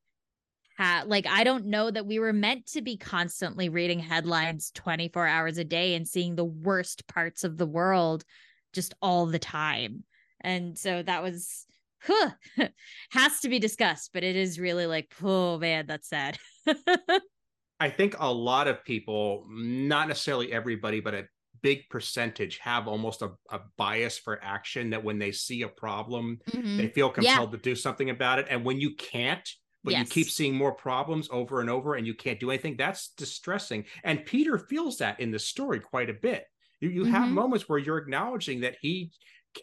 ha- 0.78 1.04
like 1.06 1.26
I 1.26 1.44
don't 1.44 1.66
know 1.66 1.90
that 1.90 2.06
we 2.06 2.18
were 2.18 2.32
meant 2.32 2.66
to 2.72 2.82
be 2.82 2.96
constantly 2.96 3.68
reading 3.68 3.98
headlines 3.98 4.70
24 4.74 5.26
hours 5.26 5.58
a 5.58 5.64
day 5.64 5.94
and 5.94 6.06
seeing 6.06 6.36
the 6.36 6.44
worst 6.44 7.06
parts 7.06 7.44
of 7.44 7.56
the 7.56 7.66
world 7.66 8.24
just 8.72 8.94
all 9.00 9.26
the 9.26 9.38
time. 9.38 10.04
And 10.40 10.78
so 10.78 11.02
that 11.02 11.22
was 11.22 11.66
huh, 12.00 12.30
has 13.10 13.40
to 13.40 13.48
be 13.48 13.58
discussed, 13.58 14.10
but 14.12 14.22
it 14.22 14.36
is 14.36 14.60
really 14.60 14.86
like, 14.86 15.12
oh 15.22 15.58
man, 15.58 15.86
that's 15.86 16.08
sad. 16.08 16.38
I 17.78 17.90
think 17.90 18.16
a 18.18 18.32
lot 18.32 18.68
of 18.68 18.84
people, 18.84 19.46
not 19.48 20.08
necessarily 20.08 20.52
everybody, 20.52 21.00
but 21.00 21.14
a 21.14 21.24
big 21.62 21.88
percentage 21.90 22.58
have 22.58 22.88
almost 22.88 23.22
a, 23.22 23.30
a 23.50 23.60
bias 23.76 24.18
for 24.18 24.42
action 24.42 24.90
that 24.90 25.04
when 25.04 25.18
they 25.18 25.32
see 25.32 25.62
a 25.62 25.68
problem, 25.68 26.38
mm-hmm. 26.50 26.76
they 26.76 26.88
feel 26.88 27.10
compelled 27.10 27.50
yeah. 27.50 27.56
to 27.56 27.62
do 27.62 27.74
something 27.74 28.10
about 28.10 28.38
it. 28.38 28.46
And 28.48 28.64
when 28.64 28.80
you 28.80 28.94
can't, 28.94 29.46
but 29.86 29.92
yes. 29.92 30.00
you 30.00 30.06
keep 30.06 30.30
seeing 30.30 30.54
more 30.54 30.72
problems 30.72 31.28
over 31.30 31.60
and 31.60 31.70
over 31.70 31.94
and 31.94 32.06
you 32.06 32.12
can't 32.12 32.40
do 32.40 32.50
anything 32.50 32.76
that's 32.76 33.10
distressing 33.16 33.84
and 34.02 34.26
peter 34.26 34.58
feels 34.58 34.98
that 34.98 35.20
in 35.20 35.30
the 35.30 35.38
story 35.38 35.78
quite 35.78 36.10
a 36.10 36.14
bit 36.14 36.44
you, 36.80 36.90
you 36.90 37.02
mm-hmm. 37.02 37.12
have 37.12 37.28
moments 37.28 37.68
where 37.68 37.78
you're 37.78 37.96
acknowledging 37.96 38.60
that 38.60 38.76
he 38.80 39.12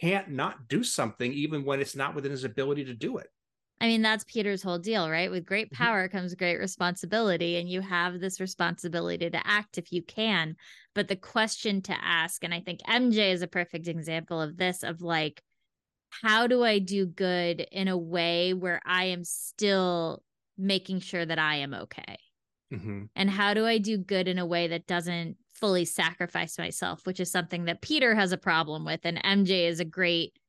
can't 0.01 0.29
not 0.29 0.67
do 0.69 0.81
something 0.81 1.31
even 1.33 1.65
when 1.65 1.79
it's 1.79 1.95
not 1.95 2.15
within 2.15 2.31
his 2.31 2.45
ability 2.45 2.85
to 2.85 2.93
do 2.93 3.17
it 3.17 3.27
I 3.83 3.87
mean, 3.87 4.01
that's 4.01 4.23
Peter's 4.23 4.63
whole 4.63 4.79
deal, 4.79 5.09
right? 5.09 5.29
With 5.29 5.45
great 5.45 5.69
mm-hmm. 5.69 5.83
power 5.83 6.07
comes 6.07 6.33
great 6.35 6.57
responsibility, 6.57 7.57
and 7.57 7.69
you 7.69 7.81
have 7.81 8.21
this 8.21 8.39
responsibility 8.39 9.29
to 9.29 9.45
act 9.45 9.77
if 9.77 9.91
you 9.91 10.01
can. 10.01 10.55
But 10.95 11.09
the 11.09 11.17
question 11.17 11.81
to 11.81 11.95
ask, 12.01 12.45
and 12.45 12.53
I 12.53 12.61
think 12.61 12.79
MJ 12.87 13.33
is 13.33 13.41
a 13.41 13.47
perfect 13.47 13.89
example 13.89 14.41
of 14.41 14.55
this, 14.55 14.83
of 14.83 15.01
like, 15.01 15.43
how 16.09 16.47
do 16.47 16.63
I 16.63 16.79
do 16.79 17.05
good 17.05 17.67
in 17.73 17.89
a 17.89 17.97
way 17.97 18.53
where 18.53 18.79
I 18.85 19.05
am 19.05 19.25
still 19.25 20.23
making 20.57 21.01
sure 21.01 21.25
that 21.25 21.39
I 21.39 21.55
am 21.55 21.73
okay? 21.73 22.17
Mm-hmm. 22.73 23.03
And 23.17 23.29
how 23.29 23.53
do 23.53 23.65
I 23.65 23.79
do 23.79 23.97
good 23.97 24.29
in 24.29 24.39
a 24.39 24.45
way 24.45 24.69
that 24.69 24.87
doesn't 24.87 25.35
fully 25.55 25.83
sacrifice 25.83 26.57
myself, 26.57 27.05
which 27.05 27.19
is 27.19 27.29
something 27.29 27.65
that 27.65 27.81
Peter 27.81 28.15
has 28.15 28.31
a 28.31 28.37
problem 28.37 28.85
with. 28.85 29.01
And 29.03 29.21
MJ 29.23 29.67
is 29.67 29.81
a 29.81 29.85
great 29.85 30.39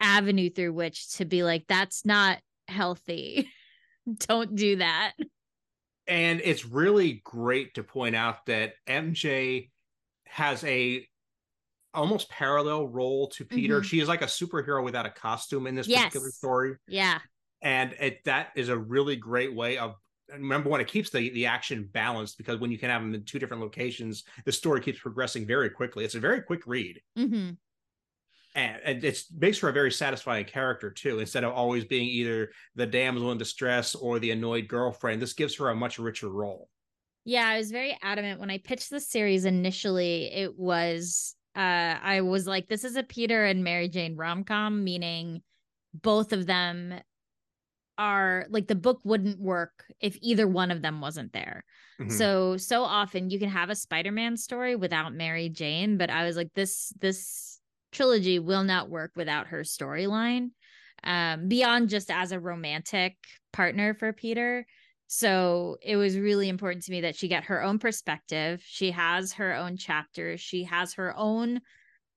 avenue 0.00 0.50
through 0.50 0.72
which 0.72 1.12
to 1.16 1.24
be 1.24 1.42
like, 1.42 1.64
that's 1.68 2.04
not 2.04 2.38
healthy. 2.68 3.48
Don't 4.28 4.54
do 4.54 4.76
that. 4.76 5.12
And 6.06 6.40
it's 6.42 6.64
really 6.64 7.20
great 7.24 7.74
to 7.74 7.84
point 7.84 8.16
out 8.16 8.46
that 8.46 8.72
MJ 8.88 9.70
has 10.26 10.64
a 10.64 11.06
almost 11.92 12.30
parallel 12.30 12.88
role 12.88 13.28
to 13.28 13.44
Peter. 13.44 13.76
Mm-hmm. 13.76 13.86
She 13.86 14.00
is 14.00 14.08
like 14.08 14.22
a 14.22 14.26
superhero 14.26 14.82
without 14.82 15.06
a 15.06 15.10
costume 15.10 15.66
in 15.66 15.74
this 15.74 15.88
yes. 15.88 16.04
particular 16.04 16.30
story. 16.30 16.74
Yeah. 16.88 17.18
And 17.62 17.94
it 18.00 18.24
that 18.24 18.48
is 18.56 18.68
a 18.68 18.78
really 18.78 19.16
great 19.16 19.54
way 19.54 19.78
of 19.78 19.94
remember 20.32 20.70
when 20.70 20.80
it 20.80 20.86
keeps 20.86 21.10
the 21.10 21.30
the 21.30 21.46
action 21.46 21.88
balanced 21.92 22.38
because 22.38 22.58
when 22.58 22.70
you 22.70 22.78
can 22.78 22.90
have 22.90 23.02
them 23.02 23.14
in 23.14 23.24
two 23.24 23.38
different 23.38 23.62
locations, 23.62 24.24
the 24.44 24.52
story 24.52 24.80
keeps 24.80 25.00
progressing 25.00 25.46
very 25.46 25.70
quickly. 25.70 26.04
It's 26.04 26.14
a 26.14 26.20
very 26.20 26.42
quick 26.42 26.62
read. 26.66 27.00
Mm-hmm. 27.18 27.50
And, 28.54 28.80
and 28.84 29.04
it 29.04 29.22
makes 29.38 29.60
her 29.60 29.68
a 29.68 29.72
very 29.72 29.92
satisfying 29.92 30.44
character 30.44 30.90
too. 30.90 31.20
Instead 31.20 31.44
of 31.44 31.52
always 31.52 31.84
being 31.84 32.08
either 32.08 32.50
the 32.74 32.86
damsel 32.86 33.30
in 33.30 33.38
distress 33.38 33.94
or 33.94 34.18
the 34.18 34.32
annoyed 34.32 34.66
girlfriend, 34.66 35.22
this 35.22 35.34
gives 35.34 35.56
her 35.56 35.68
a 35.68 35.76
much 35.76 35.98
richer 35.98 36.28
role. 36.28 36.68
Yeah, 37.24 37.46
I 37.46 37.58
was 37.58 37.70
very 37.70 37.96
adamant 38.02 38.40
when 38.40 38.50
I 38.50 38.58
pitched 38.58 38.90
the 38.90 38.98
series 38.98 39.44
initially. 39.44 40.32
It 40.32 40.58
was 40.58 41.36
uh 41.54 41.98
I 42.02 42.22
was 42.22 42.46
like, 42.46 42.66
this 42.68 42.82
is 42.82 42.96
a 42.96 43.02
Peter 43.02 43.44
and 43.44 43.62
Mary 43.62 43.88
Jane 43.88 44.16
rom 44.16 44.42
com, 44.42 44.82
meaning 44.82 45.42
both 45.94 46.32
of 46.32 46.46
them 46.46 46.94
are 47.98 48.46
like 48.48 48.66
the 48.66 48.74
book 48.74 48.98
wouldn't 49.04 49.38
work 49.38 49.84
if 50.00 50.16
either 50.22 50.48
one 50.48 50.70
of 50.70 50.80
them 50.80 51.00
wasn't 51.00 51.32
there. 51.32 51.64
Mm-hmm. 52.00 52.10
So 52.10 52.56
so 52.56 52.82
often 52.82 53.30
you 53.30 53.38
can 53.38 53.50
have 53.50 53.68
a 53.68 53.76
Spider-Man 53.76 54.36
story 54.38 54.74
without 54.74 55.12
Mary 55.12 55.50
Jane, 55.50 55.98
but 55.98 56.10
I 56.10 56.24
was 56.24 56.34
like 56.36 56.50
this 56.54 56.92
this 56.98 57.59
trilogy 57.92 58.38
will 58.38 58.64
not 58.64 58.90
work 58.90 59.12
without 59.16 59.48
her 59.48 59.60
storyline. 59.60 60.50
Um 61.02 61.48
beyond 61.48 61.88
just 61.88 62.10
as 62.10 62.32
a 62.32 62.40
romantic 62.40 63.16
partner 63.52 63.94
for 63.94 64.12
Peter, 64.12 64.66
so 65.12 65.76
it 65.82 65.96
was 65.96 66.16
really 66.16 66.48
important 66.48 66.84
to 66.84 66.92
me 66.92 67.00
that 67.00 67.16
she 67.16 67.26
get 67.26 67.44
her 67.44 67.64
own 67.64 67.80
perspective. 67.80 68.62
She 68.64 68.92
has 68.92 69.32
her 69.32 69.56
own 69.56 69.76
chapters. 69.76 70.40
She 70.40 70.62
has 70.64 70.94
her 70.94 71.12
own 71.16 71.60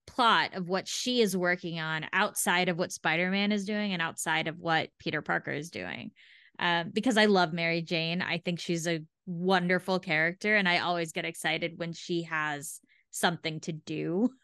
plot 0.06 0.54
of 0.54 0.70
what 0.70 0.88
she 0.88 1.22
is 1.22 1.36
working 1.36 1.80
on 1.80 2.06
outside 2.14 2.70
of 2.70 2.78
what 2.78 2.92
Spider-Man 2.92 3.52
is 3.52 3.66
doing 3.66 3.94
and 3.94 4.02
outside 4.02 4.48
of 4.48 4.60
what 4.60 4.90
Peter 5.00 5.24
Parker 5.24 5.50
is 5.50 5.72
doing. 5.72 6.12
Um, 6.60 6.92
because 6.94 7.18
I 7.18 7.26
love 7.26 7.52
Mary 7.52 7.82
Jane. 7.82 8.22
I 8.22 8.38
think 8.38 8.60
she's 8.60 8.88
a 8.88 9.02
wonderful 9.26 9.98
character, 9.98 10.56
and 10.56 10.70
I 10.70 10.78
always 10.80 11.14
get 11.14 11.26
excited 11.26 11.74
when 11.78 11.94
she 11.94 12.24
has 12.24 12.80
something 13.10 13.60
to 13.62 13.72
do, 13.72 14.30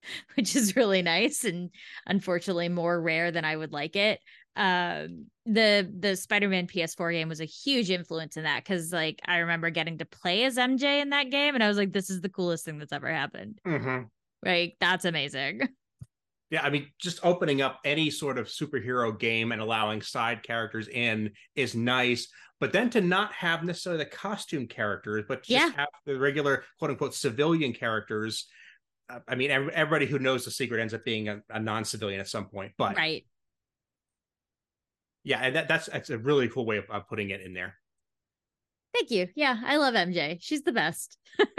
which 0.36 0.56
is 0.56 0.76
really 0.76 1.02
nice 1.02 1.44
and 1.44 1.70
unfortunately 2.06 2.68
more 2.68 3.00
rare 3.00 3.30
than 3.30 3.44
I 3.44 3.56
would 3.56 3.72
like 3.72 3.96
it 3.96 4.20
um 4.58 5.26
the 5.46 5.88
the 6.00 6.16
spider-man 6.16 6.66
ps4 6.66 7.12
game 7.12 7.28
was 7.28 7.40
a 7.40 7.44
huge 7.44 7.90
influence 7.90 8.36
in 8.36 8.42
that 8.42 8.64
because 8.64 8.92
like 8.92 9.20
i 9.24 9.38
remember 9.38 9.70
getting 9.70 9.96
to 9.96 10.04
play 10.04 10.44
as 10.44 10.56
mj 10.56 11.00
in 11.00 11.10
that 11.10 11.30
game 11.30 11.54
and 11.54 11.62
i 11.62 11.68
was 11.68 11.76
like 11.76 11.92
this 11.92 12.10
is 12.10 12.20
the 12.20 12.28
coolest 12.28 12.64
thing 12.64 12.76
that's 12.76 12.92
ever 12.92 13.08
happened 13.08 13.60
mm-hmm. 13.64 14.02
like 14.44 14.76
that's 14.80 15.04
amazing 15.04 15.60
yeah 16.50 16.62
i 16.62 16.70
mean 16.70 16.88
just 17.00 17.20
opening 17.22 17.62
up 17.62 17.78
any 17.84 18.10
sort 18.10 18.36
of 18.36 18.48
superhero 18.48 19.16
game 19.16 19.52
and 19.52 19.62
allowing 19.62 20.02
side 20.02 20.42
characters 20.42 20.88
in 20.88 21.30
is 21.54 21.76
nice 21.76 22.26
but 22.58 22.72
then 22.72 22.90
to 22.90 23.00
not 23.00 23.32
have 23.32 23.62
necessarily 23.62 24.02
the 24.02 24.10
costume 24.10 24.66
characters 24.66 25.24
but 25.28 25.44
just 25.44 25.50
yeah. 25.50 25.70
have 25.76 25.88
the 26.04 26.18
regular 26.18 26.64
quote 26.80 26.90
unquote 26.90 27.14
civilian 27.14 27.72
characters 27.72 28.48
i 29.26 29.34
mean 29.34 29.50
everybody 29.50 30.06
who 30.06 30.18
knows 30.18 30.44
the 30.44 30.50
secret 30.50 30.80
ends 30.80 30.94
up 30.94 31.04
being 31.04 31.28
a, 31.28 31.40
a 31.50 31.60
non-civilian 31.60 32.20
at 32.20 32.28
some 32.28 32.46
point 32.46 32.72
but 32.76 32.96
right 32.96 33.24
yeah, 35.28 35.40
and 35.40 35.56
that, 35.56 35.68
that's 35.68 35.86
that's 35.86 36.08
a 36.08 36.16
really 36.16 36.48
cool 36.48 36.64
way 36.64 36.78
of, 36.78 36.88
of 36.90 37.06
putting 37.06 37.28
it 37.28 37.42
in 37.42 37.52
there. 37.52 37.74
Thank 38.94 39.10
you. 39.10 39.28
Yeah, 39.34 39.60
I 39.62 39.76
love 39.76 39.92
MJ. 39.92 40.38
She's 40.40 40.62
the 40.62 40.72
best. 40.72 41.18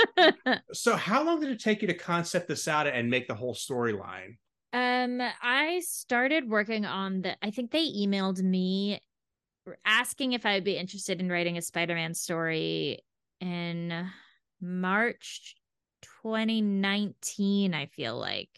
so, 0.73 0.95
how 0.95 1.23
long 1.23 1.39
did 1.39 1.49
it 1.49 1.59
take 1.59 1.83
you 1.83 1.87
to 1.87 1.93
concept 1.93 2.47
this 2.47 2.67
out 2.67 2.87
and 2.87 3.11
make 3.11 3.27
the 3.27 3.35
whole 3.35 3.53
storyline? 3.53 4.37
Um, 4.73 5.21
I 5.41 5.83
started 5.85 6.49
working 6.49 6.85
on 6.85 7.21
the. 7.21 7.37
I 7.45 7.51
think 7.51 7.69
they 7.69 7.85
emailed 7.85 8.41
me 8.41 9.01
asking 9.85 10.33
if 10.33 10.47
I'd 10.47 10.63
be 10.63 10.75
interested 10.75 11.19
in 11.19 11.29
writing 11.29 11.57
a 11.57 11.61
Spider-Man 11.61 12.15
story 12.15 13.01
in 13.39 14.09
March 14.59 15.55
2019. 16.23 17.73
I 17.73 17.87
feel 17.87 18.17
like, 18.17 18.49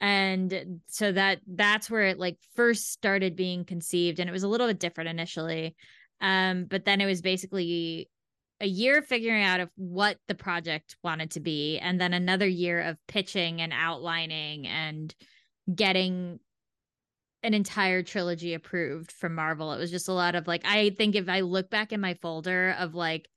and 0.00 0.80
so 0.86 1.12
that 1.12 1.40
that's 1.46 1.90
where 1.90 2.02
it 2.02 2.18
like 2.18 2.38
first 2.54 2.92
started 2.92 3.36
being 3.36 3.64
conceived 3.64 4.20
and 4.20 4.28
it 4.28 4.32
was 4.32 4.42
a 4.42 4.48
little 4.48 4.66
bit 4.66 4.78
different 4.78 5.08
initially 5.08 5.74
um 6.20 6.66
but 6.68 6.84
then 6.84 7.00
it 7.00 7.06
was 7.06 7.22
basically 7.22 8.10
a 8.60 8.66
year 8.66 9.02
figuring 9.02 9.42
out 9.42 9.60
of 9.60 9.70
what 9.76 10.18
the 10.28 10.34
project 10.34 10.96
wanted 11.02 11.30
to 11.30 11.40
be 11.40 11.78
and 11.78 12.00
then 12.00 12.12
another 12.12 12.46
year 12.46 12.82
of 12.82 12.98
pitching 13.08 13.60
and 13.62 13.72
outlining 13.72 14.66
and 14.66 15.14
getting 15.74 16.38
an 17.42 17.52
entire 17.52 18.02
trilogy 18.02 18.54
approved 18.54 19.12
from 19.12 19.34
Marvel. 19.34 19.72
It 19.72 19.78
was 19.78 19.90
just 19.90 20.08
a 20.08 20.14
lot 20.14 20.34
of 20.34 20.46
like 20.46 20.62
I 20.64 20.90
think 20.96 21.14
if 21.14 21.28
I 21.28 21.40
look 21.40 21.68
back 21.68 21.92
in 21.92 22.00
my 22.00 22.14
folder 22.14 22.74
of 22.78 22.94
like 22.94 23.28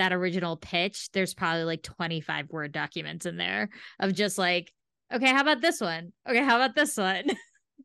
that 0.00 0.12
original 0.14 0.56
pitch, 0.56 1.10
there's 1.12 1.34
probably 1.34 1.64
like 1.64 1.82
25 1.82 2.50
word 2.50 2.72
documents 2.72 3.26
in 3.26 3.36
there 3.36 3.68
of 3.98 4.14
just 4.14 4.38
like, 4.38 4.72
okay, 5.12 5.26
how 5.26 5.42
about 5.42 5.60
this 5.60 5.78
one? 5.78 6.12
Okay, 6.26 6.42
how 6.42 6.56
about 6.56 6.74
this 6.74 6.96
one? 6.96 7.24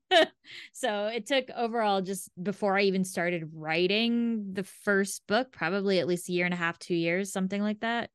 so 0.74 1.08
it 1.08 1.28
took 1.28 1.50
overall 1.56 2.02
just 2.02 2.30
before 2.42 2.78
I 2.78 2.84
even 2.84 3.04
started 3.04 3.50
writing 3.54 4.54
the 4.54 4.64
first 4.64 5.28
book, 5.28 5.52
probably 5.52 6.00
at 6.00 6.08
least 6.08 6.30
a 6.30 6.32
year 6.32 6.46
and 6.46 6.54
a 6.54 6.58
half, 6.58 6.80
two 6.80 6.96
years, 6.96 7.34
something 7.34 7.62
like 7.62 7.82
that. 7.82 8.10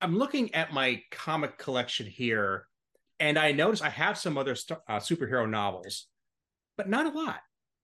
I'm 0.00 0.18
looking 0.18 0.52
at 0.52 0.72
my 0.72 1.00
comic 1.12 1.56
collection 1.58 2.06
here, 2.06 2.66
and 3.20 3.38
I 3.38 3.52
notice 3.52 3.82
I 3.82 3.90
have 3.90 4.18
some 4.18 4.36
other 4.36 4.56
st- 4.56 4.80
uh, 4.88 4.98
superhero 4.98 5.48
novels, 5.48 6.08
but 6.76 6.88
not 6.88 7.06
a 7.06 7.16
lot. 7.16 7.38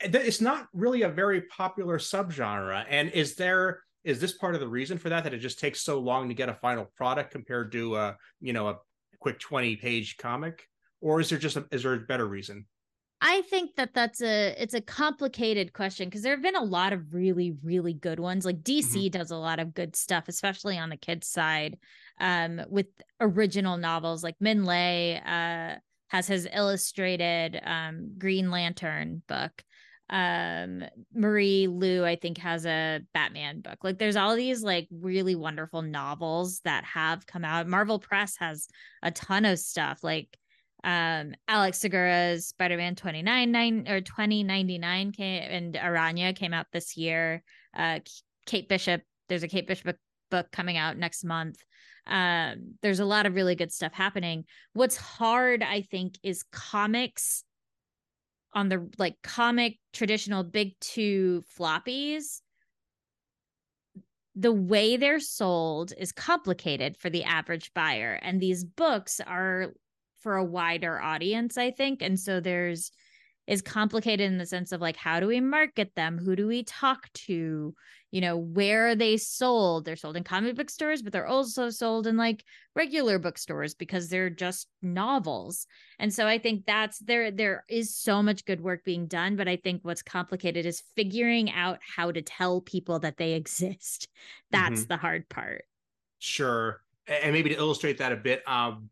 it's 0.00 0.40
not 0.40 0.68
really 0.72 1.02
a 1.02 1.08
very 1.08 1.42
popular 1.42 1.98
subgenre. 1.98 2.84
And 2.88 3.10
is 3.10 3.34
there 3.34 3.80
is 4.04 4.20
this 4.20 4.32
part 4.32 4.54
of 4.54 4.60
the 4.60 4.68
reason 4.68 4.98
for 4.98 5.08
that 5.08 5.24
that 5.24 5.34
it 5.34 5.38
just 5.38 5.58
takes 5.58 5.82
so 5.82 5.98
long 5.98 6.28
to 6.28 6.34
get 6.34 6.48
a 6.48 6.54
final 6.54 6.84
product 6.96 7.30
compared 7.30 7.72
to 7.72 7.96
a 7.96 8.16
you 8.40 8.52
know 8.52 8.68
a 8.68 8.76
quick 9.18 9.38
20 9.38 9.76
page 9.76 10.16
comic 10.16 10.68
or 11.00 11.20
is 11.20 11.28
there 11.28 11.38
just 11.38 11.56
a, 11.56 11.66
is 11.70 11.82
there 11.82 11.94
a 11.94 11.98
better 11.98 12.26
reason 12.26 12.66
I 13.24 13.42
think 13.42 13.76
that 13.76 13.94
that's 13.94 14.20
a 14.20 14.52
it's 14.60 14.74
a 14.74 14.80
complicated 14.80 15.72
question 15.72 16.08
because 16.08 16.22
there 16.22 16.34
have 16.34 16.42
been 16.42 16.56
a 16.56 16.64
lot 16.64 16.92
of 16.92 17.14
really 17.14 17.54
really 17.62 17.94
good 17.94 18.18
ones. 18.18 18.44
Like 18.44 18.64
DC 18.64 18.82
mm-hmm. 18.82 19.16
does 19.16 19.30
a 19.30 19.36
lot 19.36 19.60
of 19.60 19.74
good 19.74 19.94
stuff, 19.94 20.24
especially 20.26 20.76
on 20.76 20.88
the 20.88 20.96
kids 20.96 21.28
side, 21.28 21.78
um, 22.18 22.60
with 22.68 22.88
original 23.20 23.76
novels. 23.76 24.24
Like 24.24 24.34
Minh 24.42 24.64
Lê 24.64 25.20
uh, 25.24 25.78
has 26.08 26.26
his 26.26 26.48
illustrated 26.52 27.60
um, 27.64 28.14
Green 28.18 28.50
Lantern 28.50 29.22
book. 29.28 29.62
Um, 30.12 30.84
Marie 31.14 31.66
Lu, 31.66 32.04
I 32.04 32.16
think, 32.16 32.36
has 32.38 32.66
a 32.66 33.00
Batman 33.14 33.62
book. 33.62 33.82
Like, 33.82 33.98
there's 33.98 34.14
all 34.16 34.36
these 34.36 34.62
like 34.62 34.86
really 34.92 35.34
wonderful 35.34 35.80
novels 35.80 36.60
that 36.60 36.84
have 36.84 37.26
come 37.26 37.44
out. 37.44 37.66
Marvel 37.66 37.98
Press 37.98 38.36
has 38.36 38.68
a 39.02 39.10
ton 39.10 39.46
of 39.46 39.58
stuff. 39.58 40.04
Like 40.04 40.38
um 40.84 41.34
Alex 41.46 41.78
Segura's 41.78 42.48
Spider-Man 42.48 42.96
29 42.96 43.86
or 43.88 44.00
2099 44.00 45.12
came 45.12 45.42
and 45.42 45.74
Araña 45.74 46.34
came 46.34 46.52
out 46.52 46.66
this 46.72 46.96
year. 46.96 47.42
Uh 47.76 48.00
Kate 48.46 48.68
Bishop, 48.68 49.02
there's 49.28 49.44
a 49.44 49.48
Kate 49.48 49.68
Bishop 49.68 49.96
book 50.30 50.50
coming 50.50 50.76
out 50.76 50.96
next 50.96 51.24
month. 51.24 51.62
Um 52.06 52.74
there's 52.82 53.00
a 53.00 53.04
lot 53.04 53.26
of 53.26 53.34
really 53.34 53.54
good 53.54 53.72
stuff 53.72 53.92
happening. 53.92 54.44
What's 54.72 54.96
hard 54.96 55.62
I 55.62 55.82
think 55.82 56.18
is 56.24 56.44
comics 56.50 57.44
on 58.54 58.68
the 58.68 58.88
like 58.98 59.16
comic 59.22 59.78
traditional 59.92 60.44
big 60.44 60.78
2 60.80 61.42
floppies 61.58 62.40
the 64.34 64.52
way 64.52 64.96
they're 64.96 65.20
sold 65.20 65.92
is 65.98 66.10
complicated 66.10 66.96
for 66.96 67.10
the 67.10 67.24
average 67.24 67.72
buyer 67.74 68.18
and 68.22 68.40
these 68.40 68.64
books 68.64 69.20
are 69.20 69.74
for 70.22 70.36
a 70.36 70.44
wider 70.44 71.00
audience, 71.00 71.58
I 71.58 71.70
think. 71.70 72.00
And 72.00 72.18
so 72.18 72.40
there's 72.40 72.90
is 73.48 73.60
complicated 73.60 74.30
in 74.30 74.38
the 74.38 74.46
sense 74.46 74.70
of 74.70 74.80
like 74.80 74.96
how 74.96 75.18
do 75.18 75.26
we 75.26 75.40
market 75.40 75.92
them? 75.96 76.16
Who 76.16 76.36
do 76.36 76.46
we 76.46 76.62
talk 76.62 77.12
to? 77.26 77.74
You 78.12 78.20
know, 78.20 78.36
where 78.36 78.88
are 78.88 78.94
they 78.94 79.16
sold? 79.16 79.84
They're 79.84 79.96
sold 79.96 80.16
in 80.16 80.22
comic 80.22 80.54
book 80.54 80.70
stores, 80.70 81.02
but 81.02 81.12
they're 81.12 81.26
also 81.26 81.70
sold 81.70 82.06
in 82.06 82.16
like 82.16 82.44
regular 82.76 83.18
bookstores 83.18 83.74
because 83.74 84.08
they're 84.08 84.30
just 84.30 84.68
novels. 84.82 85.66
And 85.98 86.12
so 86.12 86.26
I 86.28 86.38
think 86.38 86.66
that's 86.66 86.98
there 86.98 87.30
there 87.30 87.64
is 87.68 87.96
so 87.96 88.22
much 88.22 88.44
good 88.44 88.60
work 88.60 88.84
being 88.84 89.06
done, 89.06 89.34
but 89.34 89.48
I 89.48 89.56
think 89.56 89.80
what's 89.82 90.02
complicated 90.02 90.66
is 90.66 90.82
figuring 90.94 91.50
out 91.50 91.78
how 91.96 92.12
to 92.12 92.22
tell 92.22 92.60
people 92.60 92.98
that 93.00 93.16
they 93.16 93.32
exist. 93.32 94.08
That's 94.50 94.82
mm-hmm. 94.82 94.88
the 94.88 94.96
hard 94.98 95.28
part. 95.30 95.64
Sure. 96.18 96.82
And 97.08 97.32
maybe 97.32 97.48
to 97.48 97.56
illustrate 97.56 97.98
that 97.98 98.12
a 98.12 98.16
bit, 98.16 98.46
um, 98.46 98.90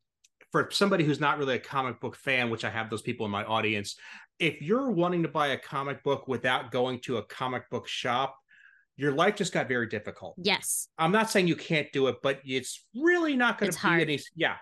for 0.51 0.69
somebody 0.73 1.05
who's 1.05 1.21
not 1.21 1.39
really 1.39 1.55
a 1.55 1.61
comic 1.61 2.01
book 2.01 2.17
fan, 2.17 2.51
which 2.51 2.65
I 2.65 2.71
have 2.71 2.91
those 2.91 3.03
people 3.03 3.25
in 3.25 3.31
my 3.31 3.45
audience, 3.45 3.97
if 4.41 4.61
you're 4.63 4.91
wanting 4.91 5.23
to 5.23 5.29
buy 5.29 5.49
a 5.49 5.59
comic 5.59 6.03
book 6.03 6.27
without 6.27 6.73
going 6.73 7.01
to 7.01 7.19
a 7.19 7.23
comic 7.23 7.69
book 7.71 7.87
shop, 7.87 8.40
your 9.01 9.13
life 9.13 9.35
just 9.35 9.53
got 9.53 9.67
very 9.67 9.87
difficult. 9.87 10.35
Yes. 10.37 10.89
I'm 10.99 11.11
not 11.11 11.31
saying 11.31 11.49
you 11.49 11.57
can't 11.57 11.91
do 11.91 12.09
it, 12.09 12.17
but 12.23 12.41
it's 12.45 12.87
really 12.95 13.35
not 13.35 13.59
going 13.59 13.73
to 13.73 13.77
be 13.77 13.81
hard. 13.81 14.03
any. 14.03 14.21
Yeah. 14.37 14.57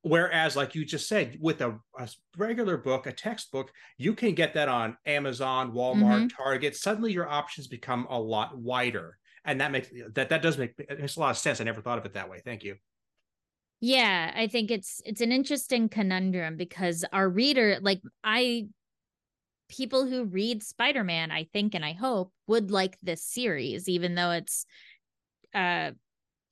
Whereas, 0.00 0.56
like 0.56 0.74
you 0.74 0.86
just 0.86 1.06
said, 1.06 1.36
with 1.38 1.60
a, 1.60 1.78
a, 1.98 2.08
regular 2.38 2.78
book, 2.78 3.06
a 3.06 3.12
textbook, 3.12 3.70
you 3.98 4.14
can 4.14 4.34
get 4.34 4.54
that 4.54 4.68
on 4.68 4.96
Amazon, 5.04 5.72
Walmart, 5.72 6.26
mm-hmm. 6.26 6.42
Target. 6.42 6.76
Suddenly, 6.76 7.12
your 7.12 7.28
options 7.28 7.68
become 7.68 8.06
a 8.08 8.18
lot 8.18 8.56
wider, 8.56 9.18
and 9.44 9.60
that 9.60 9.70
makes 9.70 9.88
that 10.14 10.30
that 10.30 10.42
does 10.42 10.58
make 10.58 10.72
it 10.78 11.00
makes 11.00 11.16
a 11.16 11.20
lot 11.20 11.30
of 11.30 11.38
sense. 11.38 11.60
I 11.60 11.64
never 11.64 11.80
thought 11.80 11.98
of 11.98 12.04
it 12.04 12.14
that 12.14 12.28
way. 12.28 12.40
Thank 12.44 12.64
you. 12.64 12.76
Yeah, 13.80 14.32
I 14.34 14.46
think 14.46 14.70
it's 14.70 15.00
it's 15.04 15.20
an 15.20 15.32
interesting 15.32 15.88
conundrum 15.88 16.56
because 16.56 17.04
our 17.12 17.28
reader, 17.28 17.78
like 17.80 18.00
I 18.22 18.68
people 19.68 20.06
who 20.06 20.24
read 20.24 20.62
Spider-Man, 20.62 21.30
I 21.30 21.44
think 21.52 21.74
and 21.74 21.84
I 21.84 21.92
hope 21.92 22.32
would 22.46 22.70
like 22.70 22.98
this 23.02 23.24
series 23.24 23.88
even 23.88 24.14
though 24.14 24.32
it's 24.32 24.66
uh 25.54 25.92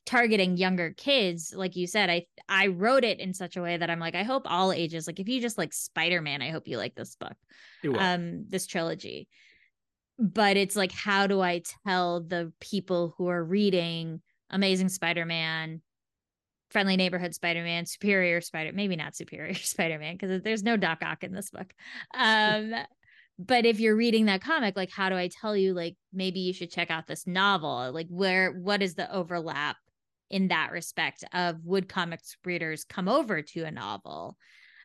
targeting 0.05 0.57
younger 0.57 0.93
kids 0.97 1.55
like 1.57 1.77
you 1.77 1.87
said 1.87 2.11
i 2.11 2.25
i 2.49 2.67
wrote 2.67 3.05
it 3.05 3.21
in 3.21 3.33
such 3.33 3.57
a 3.57 3.63
way 3.63 3.77
that 3.77 3.89
i'm 3.89 4.01
like 4.01 4.17
i 4.17 4.25
hope 4.25 4.43
all 4.47 4.73
ages 4.73 5.07
like 5.07 5.21
if 5.21 5.29
you 5.29 5.41
just 5.41 5.59
like 5.59 5.73
spider-man 5.73 6.43
i 6.43 6.51
hope 6.51 6.67
you 6.67 6.77
like 6.77 6.95
this 6.95 7.15
book 7.17 7.37
um 7.99 8.45
this 8.49 8.67
trilogy. 8.67 9.29
But 10.19 10.57
it's 10.57 10.77
like 10.77 10.93
how 10.93 11.27
do 11.27 11.41
i 11.41 11.63
tell 11.87 12.21
the 12.21 12.53
people 12.61 13.15
who 13.17 13.29
are 13.29 13.43
reading 13.43 14.21
amazing 14.51 14.89
spider-man 14.89 15.83
friendly 16.71 16.97
neighborhood 16.97 17.35
spider-man 17.35 17.87
superior 17.87 18.41
spider 18.41 18.73
maybe 18.73 18.97
not 18.97 19.15
superior 19.15 19.55
spider-man 19.55 20.17
because 20.17 20.43
there's 20.43 20.63
no 20.63 20.77
doc 20.77 20.99
ock 21.03 21.23
in 21.23 21.33
this 21.33 21.51
book 21.51 21.73
um 22.15 22.75
but 23.47 23.65
if 23.65 23.81
you're 23.81 23.97
reading 23.97 24.27
that 24.27 24.43
comic 24.43 24.77
like 24.77 24.91
how 24.91 25.09
do 25.09 25.17
i 25.17 25.29
tell 25.41 25.57
you 25.57 25.75
like 25.75 25.97
maybe 26.13 26.41
you 26.41 26.53
should 26.53 26.71
check 26.71 26.91
out 26.91 27.07
this 27.07 27.27
novel 27.27 27.91
like 27.93 28.09
where 28.09 28.53
what 28.53 28.83
is 28.83 28.95
the 28.95 29.13
overlap 29.13 29.77
in 30.31 30.49
that 30.49 30.73
respect 30.73 31.25
of 31.33 31.57
would 31.65 31.89
comics 31.89 32.37
readers 32.45 32.85
come 32.85 33.09
over 33.09 33.43
to 33.43 33.65
a 33.65 33.71
novel 33.71 34.37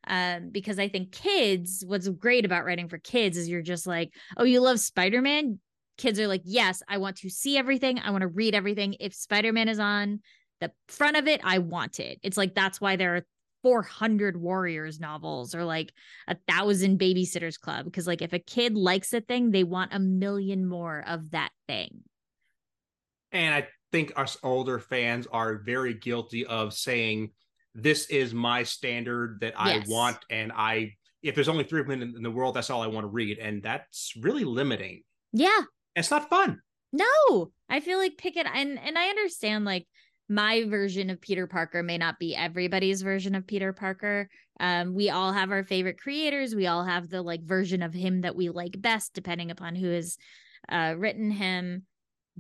um, 0.08 0.50
because 0.52 0.80
I 0.80 0.88
think 0.88 1.12
kids, 1.12 1.84
what's 1.86 2.08
great 2.08 2.46
about 2.46 2.66
writing 2.66 2.88
for 2.88 2.98
kids 2.98 3.38
is 3.38 3.50
you're 3.50 3.62
just 3.62 3.86
like, 3.86 4.12
oh, 4.38 4.46
you 4.46 4.62
love 4.62 4.80
Spider 4.80 5.22
Man. 5.22 5.60
Kids 5.98 6.20
are 6.20 6.28
like, 6.28 6.44
yes, 6.46 6.82
I 6.88 6.98
want 6.98 7.18
to 7.18 7.30
see 7.30 7.58
everything. 7.58 8.00
I 8.00 8.12
want 8.12 8.22
to 8.22 8.28
read 8.28 8.56
everything. 8.56 8.96
If 9.00 9.14
Spider 9.14 9.52
Man 9.52 9.68
is 9.68 9.80
on 9.80 10.22
the 10.62 10.72
front 10.88 11.18
of 11.18 11.28
it, 11.28 11.42
I 11.44 11.60
want 11.60 12.00
it. 12.00 12.20
It's 12.24 12.38
like 12.38 12.56
that's 12.56 12.80
why 12.80 12.96
there 12.96 13.16
are 13.18 13.26
400 13.64 14.38
Warriors 14.38 15.00
novels 15.00 15.56
or 15.56 15.64
like 15.64 15.92
a 16.28 16.36
thousand 16.48 17.00
Babysitters 17.00 17.60
Club. 17.60 17.86
Because, 17.86 18.08
like, 18.08 18.22
if 18.22 18.34
a 18.34 18.40
kid 18.40 18.76
likes 18.76 19.14
a 19.14 19.22
thing, 19.22 19.52
they 19.52 19.64
want 19.64 19.94
a 19.94 20.00
million 20.00 20.66
more 20.66 21.04
of 21.08 21.32
that 21.32 21.50
thing. 21.68 22.02
And 23.32 23.54
I 23.54 23.68
think 23.92 24.14
us 24.16 24.38
older 24.44 24.80
fans 24.80 25.28
are 25.32 25.56
very 25.56 25.94
guilty 25.94 26.46
of 26.46 26.74
saying, 26.74 27.32
This 27.76 28.08
is 28.08 28.34
my 28.34 28.64
standard 28.64 29.40
that 29.42 29.54
I 29.58 29.76
yes. 29.76 29.88
want. 29.88 30.18
And 30.30 30.52
I, 30.52 30.94
if 31.22 31.36
there's 31.36 31.50
only 31.50 31.64
three 31.64 31.82
women 31.82 32.14
in 32.16 32.24
the 32.24 32.32
world, 32.32 32.56
that's 32.56 32.70
all 32.70 32.82
I 32.82 32.88
want 32.88 33.04
to 33.04 33.10
read. 33.10 33.40
And 33.40 33.62
that's 33.62 34.14
really 34.20 34.44
limiting. 34.44 35.04
Yeah. 35.34 35.62
It's 35.96 36.12
not 36.12 36.30
fun. 36.30 36.62
No, 36.94 37.52
I 37.70 37.80
feel 37.80 37.98
like 37.98 38.18
pick 38.18 38.38
it 38.38 38.48
and 38.52 38.80
and 38.80 38.98
I 38.98 39.10
understand 39.10 39.66
like 39.66 39.86
my 40.30 40.66
version 40.66 41.10
of 41.10 41.22
Peter 41.22 41.48
Parker 41.48 41.84
may 41.84 41.98
not 41.98 42.20
be 42.20 42.36
everybody's 42.36 43.02
version 43.02 43.36
of 43.36 43.48
Peter 43.48 43.72
Parker. 43.72 44.30
Um, 44.60 44.94
we 44.94 45.10
all 45.10 45.32
have 45.32 45.52
our 45.52 45.64
favorite 45.64 46.00
creators. 46.00 46.54
We 46.54 46.68
all 46.68 46.84
have 46.84 47.10
the 47.10 47.22
like 47.22 47.44
version 47.44 47.82
of 47.82 47.94
him 47.94 48.22
that 48.22 48.36
we 48.36 48.50
like 48.50 48.82
best, 48.82 49.14
depending 49.14 49.52
upon 49.52 49.76
who 49.76 49.90
has 49.90 50.18
uh, 50.70 50.96
written 50.98 51.32
him. 51.32 51.84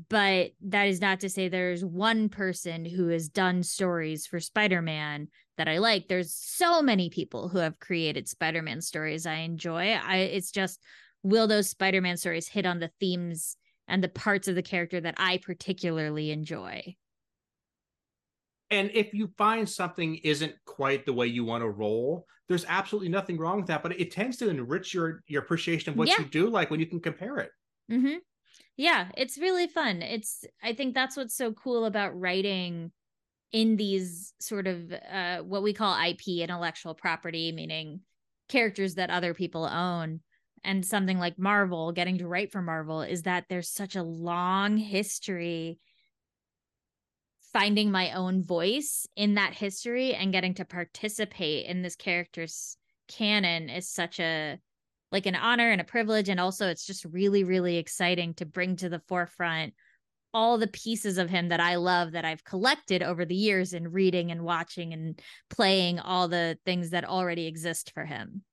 But 0.09 0.51
that 0.67 0.87
is 0.87 1.01
not 1.01 1.21
to 1.21 1.29
say 1.29 1.47
there's 1.47 1.83
one 1.83 2.29
person 2.29 2.85
who 2.85 3.07
has 3.07 3.29
done 3.29 3.63
stories 3.63 4.27
for 4.27 4.39
Spider 4.39 4.81
Man 4.81 5.29
that 5.57 5.67
I 5.67 5.79
like. 5.79 6.07
There's 6.07 6.35
so 6.35 6.81
many 6.81 7.09
people 7.09 7.49
who 7.49 7.57
have 7.57 7.79
created 7.79 8.27
Spider 8.27 8.61
Man 8.61 8.81
stories 8.81 9.25
I 9.25 9.37
enjoy. 9.37 9.93
I 9.93 10.17
it's 10.17 10.51
just 10.51 10.79
will 11.23 11.47
those 11.47 11.69
Spider 11.69 12.01
Man 12.01 12.17
stories 12.17 12.47
hit 12.47 12.65
on 12.65 12.79
the 12.79 12.91
themes 12.99 13.57
and 13.87 14.03
the 14.03 14.09
parts 14.09 14.47
of 14.47 14.55
the 14.55 14.61
character 14.61 15.01
that 15.01 15.15
I 15.17 15.37
particularly 15.37 16.31
enjoy? 16.31 16.95
And 18.69 18.91
if 18.93 19.13
you 19.13 19.29
find 19.37 19.67
something 19.67 20.15
isn't 20.15 20.53
quite 20.65 21.05
the 21.05 21.13
way 21.13 21.27
you 21.27 21.45
want 21.45 21.63
to 21.63 21.69
roll, 21.69 22.25
there's 22.49 22.65
absolutely 22.67 23.09
nothing 23.09 23.37
wrong 23.37 23.57
with 23.57 23.67
that. 23.67 23.83
But 23.83 23.99
it 23.99 24.11
tends 24.11 24.37
to 24.37 24.49
enrich 24.49 24.93
your 24.93 25.23
your 25.27 25.41
appreciation 25.41 25.91
of 25.91 25.97
what 25.97 26.07
yeah. 26.07 26.19
you 26.19 26.25
do 26.25 26.49
like 26.49 26.69
when 26.69 26.79
you 26.79 26.85
can 26.85 26.99
compare 26.99 27.37
it. 27.37 27.51
Mm-hmm. 27.91 28.17
Yeah, 28.75 29.07
it's 29.17 29.37
really 29.37 29.67
fun. 29.67 30.01
It's 30.01 30.45
I 30.61 30.73
think 30.73 30.93
that's 30.93 31.17
what's 31.17 31.35
so 31.35 31.53
cool 31.53 31.85
about 31.85 32.19
writing 32.19 32.91
in 33.51 33.77
these 33.77 34.33
sort 34.39 34.67
of 34.67 34.93
uh, 35.11 35.39
what 35.39 35.63
we 35.63 35.73
call 35.73 35.97
IP, 35.99 36.27
intellectual 36.27 36.93
property, 36.93 37.51
meaning 37.51 38.01
characters 38.49 38.95
that 38.95 39.09
other 39.09 39.33
people 39.33 39.65
own. 39.65 40.21
And 40.63 40.85
something 40.85 41.19
like 41.19 41.39
Marvel, 41.39 41.91
getting 41.91 42.17
to 42.17 42.27
write 42.27 42.51
for 42.51 42.61
Marvel, 42.61 43.01
is 43.01 43.23
that 43.23 43.45
there's 43.47 43.69
such 43.69 43.95
a 43.95 44.03
long 44.03 44.75
history 44.75 45.79
finding 47.53 47.91
my 47.91 48.11
own 48.11 48.43
voice 48.43 49.07
in 49.15 49.35
that 49.35 49.53
history 49.53 50.13
and 50.13 50.31
getting 50.31 50.53
to 50.55 50.65
participate 50.65 51.65
in 51.65 51.81
this 51.81 51.95
character's 51.95 52.77
canon 53.07 53.69
is 53.69 53.89
such 53.89 54.19
a 54.19 54.59
like 55.11 55.25
an 55.25 55.35
honor 55.35 55.71
and 55.71 55.79
a 55.79 55.85
privilege 55.85 56.27
and 56.27 56.39
also 56.39 56.67
it's 56.67 56.85
just 56.85 57.05
really 57.05 57.43
really 57.43 57.77
exciting 57.77 58.33
to 58.33 58.45
bring 58.45 58.75
to 58.75 58.89
the 58.89 59.01
forefront 59.07 59.73
all 60.33 60.57
the 60.57 60.67
pieces 60.67 61.17
of 61.17 61.29
him 61.29 61.47
that 61.47 61.61
I 61.61 61.75
love 61.75 62.11
that 62.11 62.25
I've 62.25 62.43
collected 62.43 63.01
over 63.01 63.25
the 63.25 63.35
years 63.35 63.73
in 63.73 63.91
reading 63.91 64.29
and 64.29 64.43
watching 64.43 64.93
and 64.93 65.19
playing 65.49 65.99
all 65.99 66.27
the 66.27 66.57
things 66.65 66.89
that 66.89 67.05
already 67.05 67.47
exist 67.47 67.91
for 67.93 68.05
him. 68.05 68.43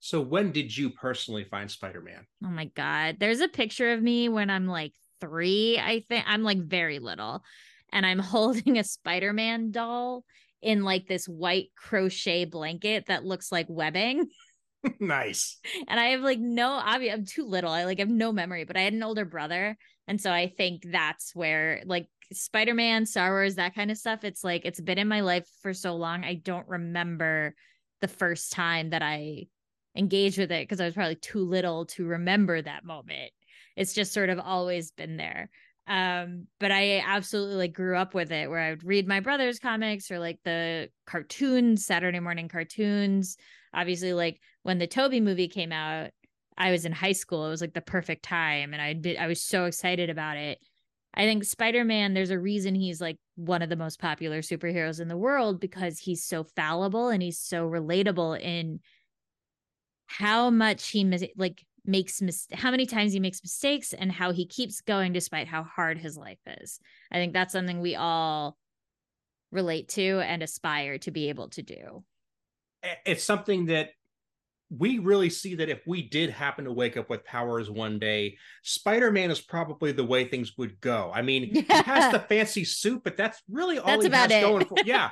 So 0.00 0.20
when 0.20 0.50
did 0.50 0.76
you 0.76 0.90
personally 0.90 1.44
find 1.44 1.70
Spider-Man? 1.70 2.26
Oh 2.44 2.50
my 2.50 2.66
god, 2.74 3.16
there's 3.20 3.40
a 3.40 3.48
picture 3.48 3.92
of 3.92 4.02
me 4.02 4.28
when 4.28 4.50
I'm 4.50 4.66
like 4.66 4.92
3, 5.20 5.78
I 5.78 6.04
think. 6.08 6.24
I'm 6.26 6.42
like 6.42 6.58
very 6.58 6.98
little 6.98 7.44
and 7.92 8.04
I'm 8.06 8.18
holding 8.20 8.78
a 8.78 8.84
Spider-Man 8.84 9.70
doll 9.70 10.24
in 10.60 10.84
like 10.84 11.06
this 11.06 11.26
white 11.26 11.68
crochet 11.76 12.44
blanket 12.44 13.06
that 13.06 13.24
looks 13.24 13.50
like 13.50 13.66
webbing. 13.68 14.28
nice. 15.00 15.58
And 15.88 15.98
I 15.98 16.06
have 16.06 16.20
like 16.20 16.38
no 16.38 16.70
obvious 16.70 17.14
I'm 17.14 17.26
too 17.26 17.46
little. 17.46 17.70
I 17.70 17.84
like 17.84 17.98
have 17.98 18.08
no 18.08 18.32
memory, 18.32 18.64
but 18.64 18.76
I 18.76 18.80
had 18.80 18.92
an 18.92 19.02
older 19.02 19.24
brother. 19.24 19.76
And 20.08 20.20
so 20.20 20.32
I 20.32 20.48
think 20.48 20.84
that's 20.90 21.34
where 21.34 21.82
like 21.84 22.06
Spider-Man, 22.32 23.06
Star 23.06 23.30
Wars, 23.30 23.56
that 23.56 23.74
kind 23.74 23.90
of 23.90 23.98
stuff, 23.98 24.24
it's 24.24 24.42
like 24.42 24.64
it's 24.64 24.80
been 24.80 24.98
in 24.98 25.08
my 25.08 25.20
life 25.20 25.46
for 25.62 25.74
so 25.74 25.94
long. 25.94 26.24
I 26.24 26.34
don't 26.34 26.68
remember 26.68 27.54
the 28.00 28.08
first 28.08 28.52
time 28.52 28.90
that 28.90 29.02
I 29.02 29.46
engaged 29.96 30.38
with 30.38 30.50
it 30.50 30.66
because 30.66 30.80
I 30.80 30.86
was 30.86 30.94
probably 30.94 31.16
too 31.16 31.44
little 31.44 31.86
to 31.86 32.06
remember 32.06 32.60
that 32.60 32.84
moment. 32.84 33.30
It's 33.76 33.94
just 33.94 34.12
sort 34.12 34.30
of 34.30 34.38
always 34.38 34.90
been 34.90 35.16
there 35.16 35.50
um 35.92 36.46
but 36.58 36.72
i 36.72 37.04
absolutely 37.06 37.54
like 37.54 37.74
grew 37.74 37.98
up 37.98 38.14
with 38.14 38.32
it 38.32 38.48
where 38.48 38.60
i 38.60 38.70
would 38.70 38.82
read 38.82 39.06
my 39.06 39.20
brother's 39.20 39.58
comics 39.58 40.10
or 40.10 40.18
like 40.18 40.38
the 40.44 40.88
cartoons 41.06 41.84
saturday 41.84 42.18
morning 42.18 42.48
cartoons. 42.48 43.36
Obviously 43.74 44.14
like 44.14 44.40
when 44.62 44.78
the 44.78 44.86
Tobey 44.86 45.20
movie 45.20 45.48
came 45.48 45.70
out 45.70 46.10
i 46.56 46.70
was 46.70 46.86
in 46.86 46.92
high 46.92 47.12
school. 47.12 47.46
It 47.46 47.50
was 47.50 47.60
like 47.60 47.74
the 47.74 47.82
perfect 47.82 48.24
time 48.24 48.72
and 48.72 48.80
i 48.80 48.94
did 48.94 49.18
i 49.18 49.26
was 49.26 49.42
so 49.42 49.66
excited 49.66 50.08
about 50.08 50.38
it. 50.38 50.58
I 51.14 51.26
think 51.26 51.44
spider-man 51.44 52.14
there's 52.14 52.30
a 52.30 52.38
reason 52.38 52.74
he's 52.74 53.00
like 53.00 53.18
one 53.36 53.60
of 53.60 53.68
the 53.68 53.76
most 53.76 54.00
popular 54.00 54.40
superheroes 54.40 54.98
in 54.98 55.08
the 55.08 55.16
world 55.16 55.60
because 55.60 55.98
he's 55.98 56.24
so 56.24 56.44
fallible 56.56 57.10
and 57.10 57.22
he's 57.22 57.38
so 57.38 57.68
relatable 57.68 58.40
in 58.40 58.80
how 60.06 60.48
much 60.48 60.88
he 60.88 61.04
mis- 61.04 61.24
like 61.36 61.62
makes 61.84 62.22
mis- 62.22 62.46
how 62.52 62.70
many 62.70 62.86
times 62.86 63.12
he 63.12 63.20
makes 63.20 63.42
mistakes 63.42 63.92
and 63.92 64.12
how 64.12 64.32
he 64.32 64.46
keeps 64.46 64.80
going 64.80 65.12
despite 65.12 65.48
how 65.48 65.62
hard 65.62 65.98
his 65.98 66.16
life 66.16 66.38
is. 66.46 66.78
I 67.10 67.16
think 67.16 67.32
that's 67.32 67.52
something 67.52 67.80
we 67.80 67.96
all 67.96 68.56
relate 69.50 69.88
to 69.88 70.20
and 70.20 70.42
aspire 70.42 70.98
to 70.98 71.10
be 71.10 71.28
able 71.28 71.48
to 71.50 71.62
do. 71.62 72.04
It's 73.04 73.24
something 73.24 73.66
that 73.66 73.90
we 74.76 74.98
really 74.98 75.28
see 75.28 75.54
that 75.56 75.68
if 75.68 75.82
we 75.86 76.02
did 76.08 76.30
happen 76.30 76.64
to 76.64 76.72
wake 76.72 76.96
up 76.96 77.10
with 77.10 77.24
powers 77.24 77.70
one 77.70 77.98
day, 77.98 78.38
Spider-Man 78.62 79.30
is 79.30 79.40
probably 79.40 79.92
the 79.92 80.04
way 80.04 80.24
things 80.24 80.56
would 80.56 80.80
go. 80.80 81.12
I 81.14 81.20
mean, 81.20 81.50
yeah. 81.52 81.62
he 81.62 81.82
has 81.82 82.12
the 82.12 82.18
fancy 82.28 82.64
suit, 82.64 83.02
but 83.04 83.16
that's 83.16 83.42
really 83.50 83.78
all 83.78 83.86
that's 83.86 84.06
he 84.06 84.10
has 84.10 84.30
it. 84.30 84.40
going 84.40 84.64
for. 84.64 84.76
Yeah. 84.84 85.10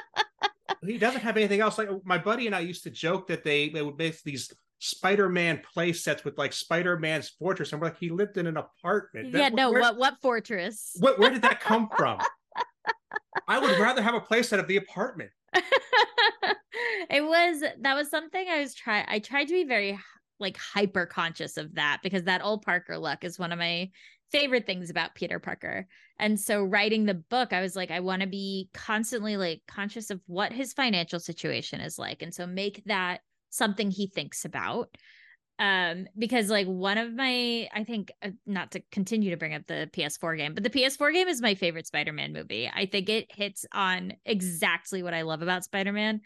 he 0.86 0.96
doesn't 0.96 1.22
have 1.22 1.36
anything 1.36 1.60
else. 1.60 1.76
Like 1.76 1.88
my 2.04 2.18
buddy 2.18 2.46
and 2.46 2.54
I 2.54 2.60
used 2.60 2.84
to 2.84 2.90
joke 2.90 3.26
that 3.28 3.42
they 3.42 3.68
they 3.68 3.82
would 3.82 3.98
make 3.98 4.22
these 4.22 4.52
Spider-Man 4.80 5.62
play 5.72 5.92
sets 5.92 6.24
with 6.24 6.38
like 6.38 6.52
Spider-Man's 6.52 7.30
fortress, 7.30 7.72
and 7.72 7.80
we're 7.80 7.88
like, 7.88 7.98
he 7.98 8.10
lived 8.10 8.36
in 8.36 8.46
an 8.46 8.56
apartment. 8.56 9.28
Yeah, 9.28 9.50
that, 9.50 9.54
no, 9.54 9.70
what 9.72 9.96
what 9.96 10.20
fortress? 10.20 10.96
What, 11.00 11.18
where 11.18 11.30
did 11.30 11.42
that 11.42 11.60
come 11.60 11.88
from? 11.96 12.20
I 13.46 13.58
would 13.58 13.78
rather 13.78 14.02
have 14.02 14.14
a 14.14 14.20
play 14.20 14.42
set 14.42 14.60
of 14.60 14.68
the 14.68 14.76
apartment. 14.76 15.30
it 17.10 17.24
was 17.24 17.62
that 17.80 17.94
was 17.94 18.10
something 18.10 18.46
I 18.48 18.60
was 18.60 18.74
try 18.74 19.04
I 19.08 19.18
tried 19.18 19.46
to 19.46 19.54
be 19.54 19.64
very 19.64 19.98
like 20.38 20.56
hyper 20.56 21.06
conscious 21.06 21.56
of 21.56 21.74
that 21.74 22.00
because 22.02 22.24
that 22.24 22.44
old 22.44 22.62
Parker 22.62 22.98
look 22.98 23.24
is 23.24 23.38
one 23.38 23.50
of 23.50 23.58
my 23.58 23.90
favorite 24.30 24.66
things 24.66 24.90
about 24.90 25.14
Peter 25.14 25.38
Parker. 25.38 25.86
And 26.18 26.38
so 26.38 26.62
writing 26.62 27.04
the 27.06 27.14
book, 27.14 27.52
I 27.52 27.60
was 27.60 27.74
like, 27.76 27.90
I 27.90 28.00
want 28.00 28.22
to 28.22 28.28
be 28.28 28.68
constantly 28.74 29.36
like 29.36 29.62
conscious 29.66 30.10
of 30.10 30.20
what 30.26 30.52
his 30.52 30.72
financial 30.72 31.18
situation 31.18 31.80
is 31.80 31.98
like. 31.98 32.22
And 32.22 32.34
so 32.34 32.46
make 32.46 32.82
that 32.86 33.20
something 33.50 33.90
he 33.90 34.06
thinks 34.06 34.44
about. 34.44 34.96
Um 35.58 36.06
because 36.16 36.50
like 36.50 36.68
one 36.68 36.98
of 36.98 37.12
my 37.12 37.68
i 37.74 37.82
think 37.82 38.12
uh, 38.22 38.30
not 38.46 38.70
to 38.72 38.82
continue 38.92 39.30
to 39.30 39.36
bring 39.36 39.54
up 39.54 39.66
the 39.66 39.90
ps4 39.92 40.36
game 40.36 40.54
but 40.54 40.62
the 40.62 40.70
ps4 40.70 41.12
game 41.12 41.26
is 41.26 41.42
my 41.42 41.56
favorite 41.56 41.86
spider-man 41.86 42.32
movie. 42.32 42.70
I 42.72 42.86
think 42.86 43.08
it 43.08 43.26
hits 43.34 43.66
on 43.72 44.12
exactly 44.24 45.02
what 45.02 45.14
i 45.14 45.22
love 45.22 45.42
about 45.42 45.64
spider-man 45.64 46.20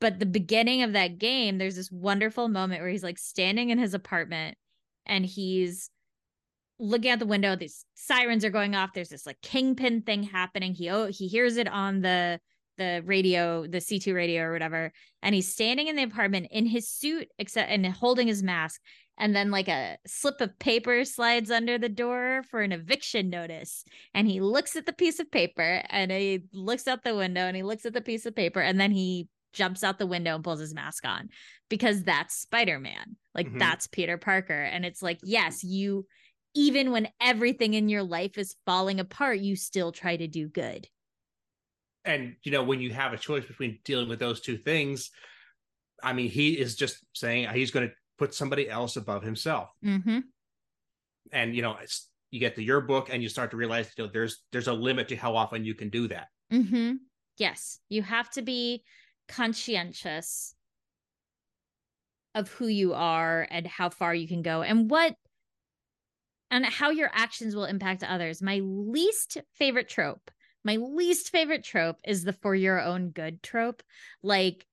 but 0.00 0.20
the 0.20 0.26
beginning 0.26 0.82
of 0.82 0.92
that 0.92 1.18
game 1.18 1.58
there's 1.58 1.74
this 1.74 1.90
wonderful 1.90 2.48
moment 2.48 2.80
where 2.80 2.90
he's 2.90 3.02
like 3.02 3.18
standing 3.18 3.70
in 3.70 3.78
his 3.78 3.94
apartment 3.94 4.56
and 5.06 5.26
he's 5.26 5.90
looking 6.78 7.10
out 7.10 7.18
the 7.18 7.26
window 7.26 7.56
these 7.56 7.84
sirens 7.94 8.44
are 8.44 8.50
going 8.50 8.76
off 8.76 8.92
there's 8.94 9.08
this 9.08 9.26
like 9.26 9.40
kingpin 9.42 10.02
thing 10.02 10.22
happening. 10.22 10.74
He 10.74 10.88
oh 10.90 11.06
he 11.06 11.26
hears 11.26 11.56
it 11.56 11.68
on 11.68 12.00
the 12.00 12.38
the 12.78 13.02
radio, 13.04 13.66
the 13.66 13.78
C2 13.78 14.14
radio 14.14 14.44
or 14.44 14.52
whatever, 14.52 14.92
and 15.22 15.34
he's 15.34 15.52
standing 15.52 15.88
in 15.88 15.96
the 15.96 16.02
apartment 16.02 16.48
in 16.50 16.66
his 16.66 16.88
suit 16.88 17.28
except 17.38 17.70
and 17.70 17.86
holding 17.86 18.26
his 18.26 18.42
mask. 18.42 18.80
And 19.20 19.34
then 19.34 19.50
like 19.50 19.68
a 19.68 19.98
slip 20.06 20.40
of 20.40 20.56
paper 20.60 21.04
slides 21.04 21.50
under 21.50 21.76
the 21.76 21.88
door 21.88 22.44
for 22.50 22.60
an 22.60 22.70
eviction 22.70 23.28
notice. 23.28 23.84
And 24.14 24.28
he 24.28 24.40
looks 24.40 24.76
at 24.76 24.86
the 24.86 24.92
piece 24.92 25.18
of 25.18 25.30
paper 25.30 25.82
and 25.90 26.12
he 26.12 26.44
looks 26.52 26.86
out 26.86 27.02
the 27.02 27.16
window 27.16 27.40
and 27.40 27.56
he 27.56 27.64
looks 27.64 27.84
at 27.84 27.94
the 27.94 28.00
piece 28.00 28.26
of 28.26 28.36
paper 28.36 28.60
and 28.60 28.78
then 28.78 28.92
he 28.92 29.28
jumps 29.52 29.82
out 29.82 29.98
the 29.98 30.06
window 30.06 30.36
and 30.36 30.44
pulls 30.44 30.60
his 30.60 30.72
mask 30.72 31.04
on 31.04 31.30
because 31.68 32.04
that's 32.04 32.36
Spider-Man. 32.36 33.16
Like 33.34 33.48
mm-hmm. 33.48 33.58
that's 33.58 33.88
Peter 33.88 34.18
Parker. 34.18 34.62
And 34.62 34.86
it's 34.86 35.02
like, 35.02 35.18
yes, 35.24 35.64
you 35.64 36.06
even 36.54 36.92
when 36.92 37.08
everything 37.20 37.74
in 37.74 37.88
your 37.88 38.02
life 38.04 38.38
is 38.38 38.56
falling 38.66 39.00
apart, 39.00 39.40
you 39.40 39.56
still 39.56 39.92
try 39.92 40.16
to 40.16 40.28
do 40.28 40.48
good 40.48 40.86
and 42.08 42.34
you 42.42 42.50
know 42.50 42.64
when 42.64 42.80
you 42.80 42.92
have 42.92 43.12
a 43.12 43.18
choice 43.18 43.44
between 43.44 43.78
dealing 43.84 44.08
with 44.08 44.18
those 44.18 44.40
two 44.40 44.56
things 44.56 45.10
i 46.02 46.12
mean 46.12 46.28
he 46.28 46.58
is 46.58 46.74
just 46.74 47.04
saying 47.14 47.48
he's 47.50 47.70
going 47.70 47.86
to 47.86 47.94
put 48.18 48.34
somebody 48.34 48.68
else 48.68 48.96
above 48.96 49.22
himself 49.22 49.70
mm-hmm. 49.84 50.20
and 51.32 51.54
you 51.54 51.62
know 51.62 51.76
it's 51.80 52.08
you 52.30 52.40
get 52.40 52.56
to 52.56 52.62
your 52.62 52.80
book 52.80 53.08
and 53.12 53.22
you 53.22 53.28
start 53.28 53.50
to 53.50 53.56
realize 53.56 53.88
you 53.96 54.04
know 54.04 54.10
there's 54.12 54.42
there's 54.50 54.68
a 54.68 54.72
limit 54.72 55.08
to 55.08 55.16
how 55.16 55.36
often 55.36 55.64
you 55.64 55.74
can 55.74 55.90
do 55.90 56.08
that 56.08 56.28
mm-hmm. 56.52 56.94
yes 57.36 57.78
you 57.88 58.02
have 58.02 58.28
to 58.30 58.42
be 58.42 58.82
conscientious 59.28 60.54
of 62.34 62.48
who 62.52 62.66
you 62.66 62.94
are 62.94 63.46
and 63.50 63.66
how 63.66 63.90
far 63.90 64.14
you 64.14 64.26
can 64.26 64.42
go 64.42 64.62
and 64.62 64.90
what 64.90 65.14
and 66.50 66.64
how 66.64 66.90
your 66.90 67.10
actions 67.12 67.54
will 67.54 67.64
impact 67.64 68.02
others 68.02 68.42
my 68.42 68.60
least 68.64 69.36
favorite 69.54 69.88
trope 69.88 70.30
my 70.64 70.76
least 70.76 71.30
favorite 71.30 71.64
trope 71.64 71.96
is 72.04 72.24
the 72.24 72.32
for 72.32 72.54
your 72.54 72.80
own 72.80 73.10
good 73.10 73.42
trope. 73.42 73.82
Like 74.22 74.66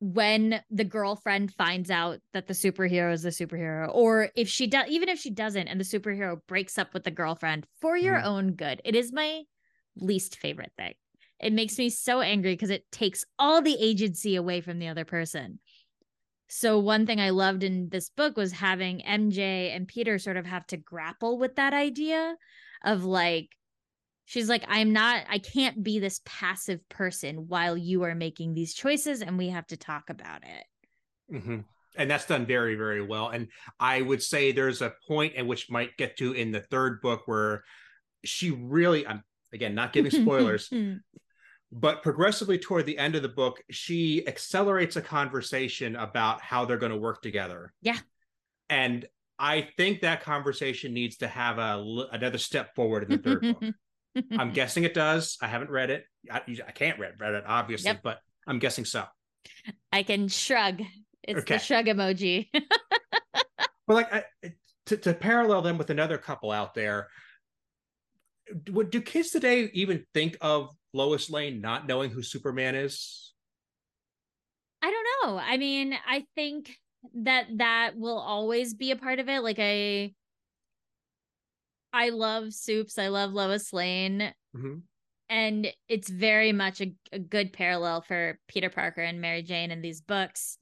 when 0.00 0.60
the 0.68 0.84
girlfriend 0.84 1.54
finds 1.54 1.88
out 1.88 2.18
that 2.32 2.48
the 2.48 2.54
superhero 2.54 3.12
is 3.12 3.22
the 3.22 3.30
superhero, 3.30 3.88
or 3.94 4.30
if 4.34 4.48
she 4.48 4.66
does, 4.66 4.88
even 4.88 5.08
if 5.08 5.20
she 5.20 5.30
doesn't, 5.30 5.68
and 5.68 5.78
the 5.78 5.84
superhero 5.84 6.40
breaks 6.48 6.76
up 6.76 6.92
with 6.92 7.04
the 7.04 7.10
girlfriend 7.10 7.66
for 7.80 7.96
your 7.96 8.16
mm. 8.16 8.24
own 8.24 8.52
good. 8.54 8.82
It 8.84 8.96
is 8.96 9.12
my 9.12 9.42
least 9.96 10.38
favorite 10.38 10.72
thing. 10.76 10.94
It 11.38 11.52
makes 11.52 11.78
me 11.78 11.88
so 11.88 12.20
angry 12.20 12.54
because 12.54 12.70
it 12.70 12.90
takes 12.90 13.24
all 13.38 13.62
the 13.62 13.76
agency 13.78 14.34
away 14.34 14.60
from 14.60 14.80
the 14.80 14.88
other 14.88 15.04
person. 15.04 15.60
So, 16.48 16.78
one 16.80 17.06
thing 17.06 17.20
I 17.20 17.30
loved 17.30 17.62
in 17.62 17.88
this 17.88 18.10
book 18.10 18.36
was 18.36 18.52
having 18.52 19.02
MJ 19.08 19.74
and 19.74 19.88
Peter 19.88 20.18
sort 20.18 20.36
of 20.36 20.46
have 20.46 20.66
to 20.66 20.76
grapple 20.76 21.38
with 21.38 21.56
that 21.56 21.74
idea 21.74 22.36
of 22.84 23.04
like, 23.04 23.50
she's 24.32 24.48
like 24.48 24.64
i'm 24.68 24.92
not 24.92 25.24
i 25.28 25.38
can't 25.38 25.82
be 25.82 25.98
this 25.98 26.22
passive 26.24 26.80
person 26.88 27.48
while 27.48 27.76
you 27.76 28.02
are 28.02 28.14
making 28.14 28.54
these 28.54 28.72
choices 28.72 29.20
and 29.20 29.36
we 29.36 29.48
have 29.48 29.66
to 29.66 29.76
talk 29.76 30.08
about 30.08 30.42
it. 30.42 31.34
Mm-hmm. 31.34 31.58
and 31.96 32.10
that's 32.10 32.26
done 32.26 32.46
very 32.46 32.74
very 32.74 33.02
well. 33.02 33.28
And 33.28 33.48
i 33.78 34.00
would 34.00 34.22
say 34.22 34.50
there's 34.52 34.80
a 34.80 34.94
point 35.06 35.36
at 35.36 35.46
which 35.46 35.70
might 35.70 35.96
get 35.98 36.16
to 36.16 36.32
in 36.32 36.50
the 36.50 36.60
third 36.60 37.02
book 37.02 37.22
where 37.26 37.64
she 38.24 38.50
really 38.50 39.06
i'm 39.06 39.22
again 39.52 39.74
not 39.74 39.92
giving 39.92 40.10
spoilers 40.10 40.72
but 41.72 42.02
progressively 42.02 42.58
toward 42.58 42.86
the 42.86 42.98
end 42.98 43.14
of 43.14 43.22
the 43.22 43.28
book 43.28 43.62
she 43.70 44.26
accelerates 44.26 44.96
a 44.96 45.02
conversation 45.02 45.96
about 45.96 46.40
how 46.40 46.64
they're 46.64 46.76
going 46.76 46.92
to 46.92 46.98
work 46.98 47.22
together. 47.22 47.72
Yeah. 47.80 47.98
And 48.68 49.06
I 49.38 49.68
think 49.78 50.02
that 50.02 50.22
conversation 50.22 50.92
needs 50.92 51.16
to 51.18 51.28
have 51.28 51.58
a 51.58 52.06
another 52.12 52.36
step 52.36 52.74
forward 52.74 53.04
in 53.04 53.10
the 53.10 53.18
third 53.18 53.40
book. 53.40 53.74
I'm 54.38 54.50
guessing 54.54 54.84
it 54.84 54.94
does. 54.94 55.38
I 55.40 55.46
haven't 55.48 55.70
read 55.70 55.90
it. 55.90 56.04
I, 56.30 56.42
I 56.66 56.72
can't 56.72 56.98
read, 56.98 57.14
read 57.18 57.34
it, 57.34 57.44
obviously, 57.46 57.90
yep. 57.90 58.00
but 58.02 58.18
I'm 58.46 58.58
guessing 58.58 58.84
so. 58.84 59.04
I 59.90 60.02
can 60.02 60.28
shrug. 60.28 60.82
It's 61.22 61.40
okay. 61.40 61.56
the 61.56 61.60
shrug 61.60 61.86
emoji. 61.86 62.48
well, 63.86 63.96
like 63.96 64.12
I, 64.12 64.24
to, 64.86 64.96
to 64.96 65.14
parallel 65.14 65.62
them 65.62 65.78
with 65.78 65.90
another 65.90 66.18
couple 66.18 66.50
out 66.50 66.74
there, 66.74 67.08
Would 68.70 68.90
do 68.90 69.00
kids 69.00 69.30
today 69.30 69.70
even 69.72 70.04
think 70.14 70.36
of 70.40 70.70
Lois 70.92 71.30
Lane 71.30 71.60
not 71.60 71.86
knowing 71.86 72.10
who 72.10 72.22
Superman 72.22 72.74
is? 72.74 73.32
I 74.82 74.90
don't 74.90 75.32
know. 75.32 75.38
I 75.38 75.56
mean, 75.56 75.94
I 76.06 76.24
think 76.34 76.76
that 77.22 77.46
that 77.56 77.92
will 77.96 78.18
always 78.18 78.74
be 78.74 78.90
a 78.90 78.96
part 78.96 79.18
of 79.20 79.28
it. 79.28 79.40
Like 79.40 79.58
I 79.58 80.12
I 81.92 82.08
love 82.08 82.52
Supes. 82.52 82.98
I 82.98 83.08
love 83.08 83.32
Lois 83.32 83.72
Lane. 83.72 84.32
Mm-hmm. 84.56 84.78
And 85.28 85.68
it's 85.88 86.08
very 86.08 86.52
much 86.52 86.80
a, 86.80 86.94
a 87.12 87.18
good 87.18 87.52
parallel 87.52 88.02
for 88.02 88.38
Peter 88.48 88.70
Parker 88.70 89.02
and 89.02 89.20
Mary 89.20 89.42
Jane 89.42 89.70
in 89.70 89.82
these 89.82 90.00
books. 90.00 90.58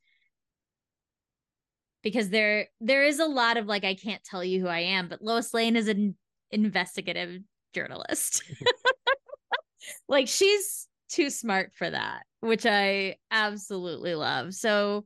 Because 2.03 2.31
there 2.31 2.69
there 2.81 3.05
is 3.05 3.19
a 3.19 3.27
lot 3.27 3.57
of 3.57 3.67
like 3.67 3.85
I 3.85 3.95
can't 3.95 4.25
tell 4.25 4.43
you 4.43 4.61
who 4.61 4.69
I 4.69 4.81
am, 4.81 5.09
but 5.09 5.23
Lois 5.23 5.53
Lane 5.53 5.77
is 5.77 5.89
an 5.89 6.17
investigative 6.51 7.41
journalist. 7.75 8.43
like 10.09 10.29
she's 10.29 10.89
too 11.11 11.31
smart 11.31 11.73
for 11.75 11.91
that, 11.91 12.23
which 12.41 12.65
I 12.65 13.17
absolutely 13.31 14.15
love. 14.15 14.55
So 14.55 15.05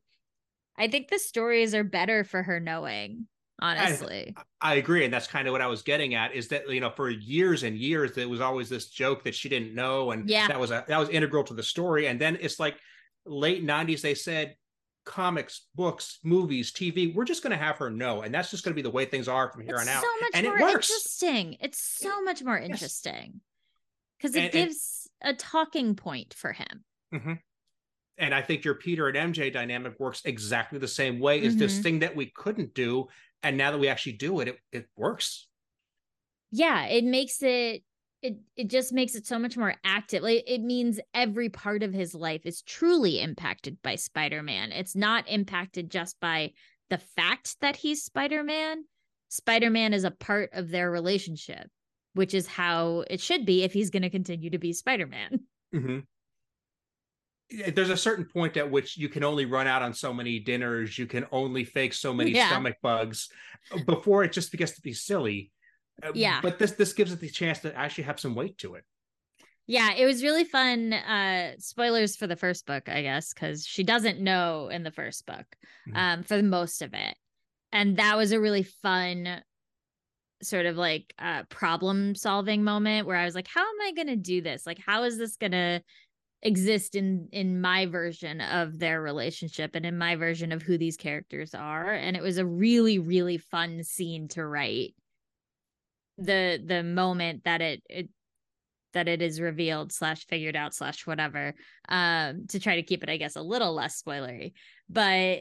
I 0.79 0.89
think 0.89 1.09
the 1.09 1.19
stories 1.19 1.75
are 1.75 1.85
better 1.85 2.23
for 2.23 2.43
her 2.43 2.61
knowing 2.61 3.27
honestly 3.65 4.35
I, 4.61 4.73
I, 4.73 4.75
agree 4.75 5.05
and 5.05 5.13
that's 5.13 5.27
kind 5.27 5.49
of 5.49 5.53
what 5.53 5.63
i 5.63 5.67
was 5.67 5.83
getting 5.83 6.15
at 6.15 6.35
is 6.35 6.49
that 6.49 6.69
you 6.69 6.81
know 6.81 6.91
for 6.91 7.09
years 7.09 7.63
and 7.63 7.77
years 7.77 8.13
there 8.15 8.29
was 8.29 8.41
always 8.41 8.69
this 8.69 8.89
joke 8.89 9.25
that 9.25 9.35
she 9.35 9.49
didn't 9.49 9.75
know 9.75 10.11
and 10.11 10.29
yeah 10.29 10.49
that 10.49 10.61
was 10.61 10.71
a 10.71 10.85
that 10.87 10.99
was 10.99 11.09
integral 11.09 11.45
to 11.45 11.55
the 11.55 11.63
story 11.63 12.07
and 12.07 12.21
then 12.21 12.37
it's 12.41 12.61
like 12.61 12.77
late 13.25 13.65
90s 13.65 14.03
they 14.03 14.15
said 14.15 14.57
comics 15.05 15.67
books 15.75 16.19
movies 16.23 16.73
tv 16.73 17.15
we're 17.15 17.25
just 17.25 17.43
going 17.43 17.51
to 17.51 17.63
have 17.63 17.77
her 17.79 17.91
know 17.91 18.23
and 18.23 18.35
that's 18.35 18.51
just 18.51 18.65
going 18.65 18.73
to 18.73 18.77
be 18.77 18.83
the 18.83 18.91
way 18.91 19.05
things 19.05 19.29
are 19.29 19.51
from 19.51 19.63
here 19.63 19.75
it's 19.75 19.83
on 19.83 19.89
out 19.89 20.03
so 20.03 20.09
much 20.21 20.31
and 20.35 20.47
more 20.47 20.69
interesting 20.69 21.57
it's 21.61 21.83
so 21.83 22.23
much 22.23 22.43
more 22.43 22.59
interesting 22.59 23.41
because 24.19 24.35
yes. 24.35 24.45
it 24.45 24.57
and, 24.57 24.69
gives 24.69 25.09
and, 25.21 25.35
a 25.35 25.37
talking 25.37 25.95
point 25.95 26.35
for 26.35 26.53
him 26.53 26.85
mm-hmm 27.15 27.33
and 28.19 28.35
I 28.35 28.43
think 28.43 28.65
your 28.65 28.75
Peter 28.75 29.09
and 29.09 29.35
MJ 29.35 29.53
dynamic 29.53 29.99
works 29.99 30.23
exactly 30.25 30.79
the 30.79 30.89
same 30.89 31.19
way. 31.19 31.43
Is 31.43 31.55
mm-hmm. 31.55 31.61
this 31.61 31.79
thing 31.81 31.99
that 32.01 32.15
we 32.15 32.27
couldn't 32.27 32.75
do, 32.75 33.09
and 33.45 33.57
now 33.57 33.71
that 33.71 33.79
we 33.79 33.89
actually 33.89 34.13
do 34.13 34.41
it, 34.41 34.49
it, 34.49 34.59
it 34.73 34.87
works. 34.97 35.47
Yeah 36.51 36.87
it 36.87 37.05
makes 37.05 37.43
it 37.43 37.83
it 38.23 38.39
it 38.57 38.69
just 38.69 38.93
makes 38.93 39.15
it 39.15 39.27
so 39.27 39.39
much 39.39 39.57
more 39.57 39.75
active. 39.85 40.23
Like 40.23 40.45
it 40.47 40.63
means 40.63 40.99
every 41.13 41.49
part 41.49 41.83
of 41.83 41.93
his 41.93 42.15
life 42.15 42.43
is 42.45 42.63
truly 42.63 43.21
impacted 43.21 43.79
by 43.83 43.97
spider-man. 43.97 44.73
It's 44.73 44.97
not 44.97 45.29
impacted 45.29 45.91
just 45.91 46.19
by 46.21 46.53
the 46.91 46.99
fact 46.99 47.57
that 47.61 47.77
he's 47.77 48.05
spider-man. 48.05 48.85
Spider-man 49.29 49.93
is 49.93 50.05
a 50.05 50.11
part 50.11 50.51
of 50.53 50.71
their 50.71 50.91
relationship 50.91 51.69
which 52.15 52.33
is 52.33 52.47
how 52.47 53.05
it 53.11 53.21
should 53.21 53.45
be 53.45 53.65
if 53.65 53.73
he's 53.73 53.91
going 53.91 54.03
to 54.03 54.11
continue 54.11 54.49
to 54.51 54.59
be 54.59 54.73
spider-man. 54.73 55.41
Mm-hmm 55.75 55.99
there's 57.51 57.91
a 57.91 57.97
certain 57.97 58.25
point 58.25 58.57
at 58.57 58.71
which 58.71 58.97
you 58.97 59.09
can 59.09 59.23
only 59.23 59.45
run 59.45 59.67
out 59.67 59.83
on 59.83 59.93
so 59.93 60.13
many 60.13 60.39
dinners 60.39 60.99
you 60.99 61.07
can 61.07 61.27
only 61.31 61.65
fake 61.65 61.93
so 61.93 62.13
many 62.13 62.31
yeah. 62.31 62.49
stomach 62.49 62.77
bugs 62.83 63.29
before 63.87 64.25
it 64.25 64.33
just 64.33 64.51
begins 64.51 64.73
to 64.73 64.81
be 64.81 64.93
silly 64.93 65.51
uh, 66.03 66.11
yeah 66.15 66.41
but 66.43 66.59
this 66.59 66.73
this 66.73 66.93
gives 66.93 67.13
it 67.13 67.21
the 67.21 67.29
chance 67.29 67.61
to 67.61 67.75
actually 67.77 68.05
have 68.05 68.19
some 68.19 68.35
weight 68.35 68.57
to 68.59 68.75
it 68.75 68.85
yeah 69.67 69.93
it 69.95 70.07
was 70.07 70.23
really 70.23 70.45
fun 70.45 70.93
uh 70.93 71.53
spoilers 71.59 72.17
for 72.17 72.27
the 72.27 72.37
first 72.37 72.67
book 72.67 72.89
i 72.89 73.03
guess 73.03 73.33
because 73.33 73.67
she 73.67 73.85
doesn't 73.85 74.21
know 74.21 74.69
in 74.69 74.83
the 74.83 74.91
first 74.91 75.27
book 75.27 75.47
mm-hmm. 75.89 75.97
um 75.97 76.23
for 76.23 76.37
the 76.37 76.43
most 76.43 76.83
of 76.83 76.95
it 76.95 77.15
and 77.73 77.99
that 77.99 78.17
was 78.17 78.33
a 78.33 78.41
really 78.41 78.63
fun 78.63 79.43
sort 80.43 80.67
of 80.67 80.77
like 80.77 81.15
uh 81.19 81.43
problem 81.45 82.15
solving 82.15 82.65
moment 82.65 83.07
where 83.07 83.17
i 83.17 83.25
was 83.25 83.35
like 83.35 83.49
how 83.49 83.63
am 83.63 83.81
i 83.83 83.93
gonna 83.93 84.17
do 84.17 84.43
this 84.43 84.67
like 84.67 84.79
how 84.79 85.05
is 85.05 85.17
this 85.17 85.37
gonna 85.37 85.81
exist 86.45 86.95
in 86.95 87.29
in 87.33 87.61
my 87.61 87.87
version 87.87 88.41
of 88.43 88.79
their 88.79 89.01
relationship 89.01 89.75
and 89.75 89.87
in 89.87 89.97
my 89.97 90.15
version 90.15 90.53
of 90.53 90.63
who 90.63 90.77
these 90.77 90.97
characters 90.97 91.55
are. 91.55 91.91
And 91.91 92.17
it 92.17 92.23
was 92.23 92.39
a 92.39 92.47
really 92.47 92.99
really 92.99 93.39
fun 93.39 93.83
scene 93.83 94.29
to 94.29 94.47
write 94.47 94.95
the 96.19 96.63
the 96.65 96.83
moment 96.83 97.45
that 97.45 97.61
it, 97.61 97.83
it 97.89 98.09
that 98.93 99.09
it 99.09 99.23
is 99.23 99.41
revealed 99.41 99.91
slash 99.91 100.27
figured 100.27 100.55
out 100.55 100.73
slash 100.73 101.05
whatever 101.05 101.53
um 101.89 102.47
to 102.47 102.61
try 102.61 102.77
to 102.77 102.85
keep 102.85 103.03
it 103.03 103.09
i 103.09 103.17
guess 103.17 103.35
a 103.35 103.43
little 103.43 103.75
less 103.75 104.01
spoilery. 104.01 104.53
But 104.89 105.41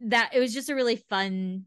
that 0.00 0.30
it 0.34 0.40
was 0.40 0.52
just 0.52 0.68
a 0.68 0.74
really 0.74 0.96
fun 0.96 1.64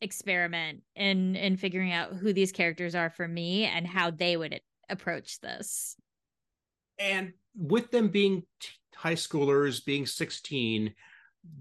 experiment 0.00 0.80
in 0.96 1.36
in 1.36 1.56
figuring 1.56 1.92
out 1.92 2.14
who 2.14 2.32
these 2.32 2.50
characters 2.50 2.96
are 2.96 3.10
for 3.10 3.26
me 3.28 3.64
and 3.64 3.86
how 3.86 4.10
they 4.10 4.36
would 4.36 4.60
approach 4.90 5.38
this 5.40 5.96
and 7.02 7.32
with 7.56 7.90
them 7.90 8.08
being 8.08 8.42
t- 8.60 8.68
high 8.94 9.14
schoolers, 9.14 9.84
being 9.84 10.06
16, 10.06 10.94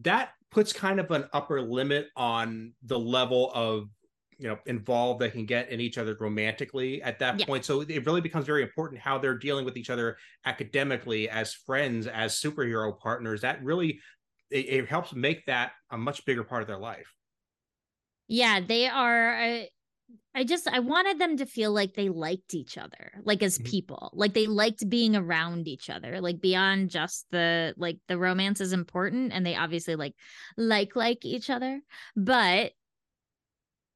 that 0.01 0.30
puts 0.51 0.71
kind 0.71 0.99
of 0.99 1.10
an 1.12 1.25
upper 1.34 1.62
limit 1.62 2.08
on 2.15 2.73
the 2.84 2.99
level 2.99 3.51
of 3.54 3.89
you 4.38 4.47
know 4.47 4.58
involved 4.65 5.21
they 5.21 5.30
can 5.30 5.45
get 5.45 5.69
in 5.69 5.80
each 5.80 5.97
other 5.97 6.15
romantically 6.19 7.01
at 7.01 7.19
that 7.19 7.39
yeah. 7.39 7.45
point. 7.45 7.65
So 7.65 7.82
it 7.82 8.06
really 8.06 8.21
becomes 8.21 8.45
very 8.45 8.63
important 8.63 9.01
how 9.01 9.17
they're 9.17 9.38
dealing 9.38 9.65
with 9.65 9.77
each 9.77 9.89
other 9.89 10.17
academically 10.45 11.30
as 11.30 11.54
friends 11.54 12.08
as 12.08 12.34
superhero 12.34 12.97
partners. 12.97 13.41
That 13.41 13.63
really 13.63 13.99
it, 14.49 14.65
it 14.67 14.88
helps 14.88 15.13
make 15.13 15.45
that 15.45 15.71
a 15.91 15.97
much 15.97 16.25
bigger 16.25 16.43
part 16.43 16.62
of 16.62 16.67
their 16.67 16.80
life. 16.80 17.08
Yeah 18.27 18.60
they 18.62 18.88
are 18.88 19.36
uh, 19.36 19.62
I 20.34 20.43
just 20.45 20.67
I 20.67 20.80
wanted 20.80 21.19
them 21.19 21.38
to 21.38 21.45
feel 21.45 21.71
like 21.71 21.93
they 21.93 22.10
liked 22.10 22.54
each 22.54 22.78
other, 22.78 23.12
like 23.24 23.43
as 23.43 23.58
mm-hmm. 23.58 23.69
people, 23.69 24.12
like 24.13 24.34
they 24.34 24.47
liked 24.47 24.89
being 24.89 25.15
around 25.15 25.67
each 25.67 25.89
other, 25.89 26.21
like 26.21 26.39
beyond 26.39 26.89
just 26.89 27.26
the 27.32 27.74
like 27.78 27.97
the 28.08 28.17
romance 28.17 28.62
is 28.62 28.71
important 28.71 29.34
and 29.34 29.45
they 29.45 29.56
obviously 29.56 29.95
like 29.95 30.15
like 30.58 30.95
like 30.95 31.26
each 31.26 31.50
other, 31.50 31.82
but 32.15 32.71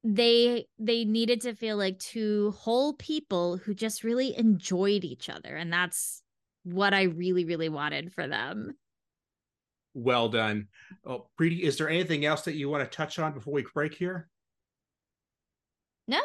they 0.04 0.66
they 0.78 1.04
needed 1.04 1.40
to 1.42 1.54
feel 1.54 1.76
like 1.76 1.98
two 1.98 2.52
whole 2.52 2.92
people 2.92 3.56
who 3.56 3.74
just 3.74 4.04
really 4.04 4.36
enjoyed 4.36 5.02
each 5.02 5.28
other 5.28 5.56
and 5.56 5.72
that's 5.72 6.22
what 6.62 6.94
I 6.94 7.04
really 7.04 7.44
really 7.44 7.68
wanted 7.68 8.12
for 8.12 8.28
them. 8.28 8.76
Well 9.94 10.28
done. 10.28 10.68
Oh, 11.06 11.28
Preeti, 11.40 11.62
is 11.62 11.78
there 11.78 11.88
anything 11.88 12.26
else 12.26 12.42
that 12.42 12.54
you 12.54 12.68
want 12.68 12.84
to 12.84 12.96
touch 12.96 13.18
on 13.18 13.32
before 13.32 13.54
we 13.54 13.64
break 13.72 13.94
here? 13.94 14.28
No. 16.08 16.20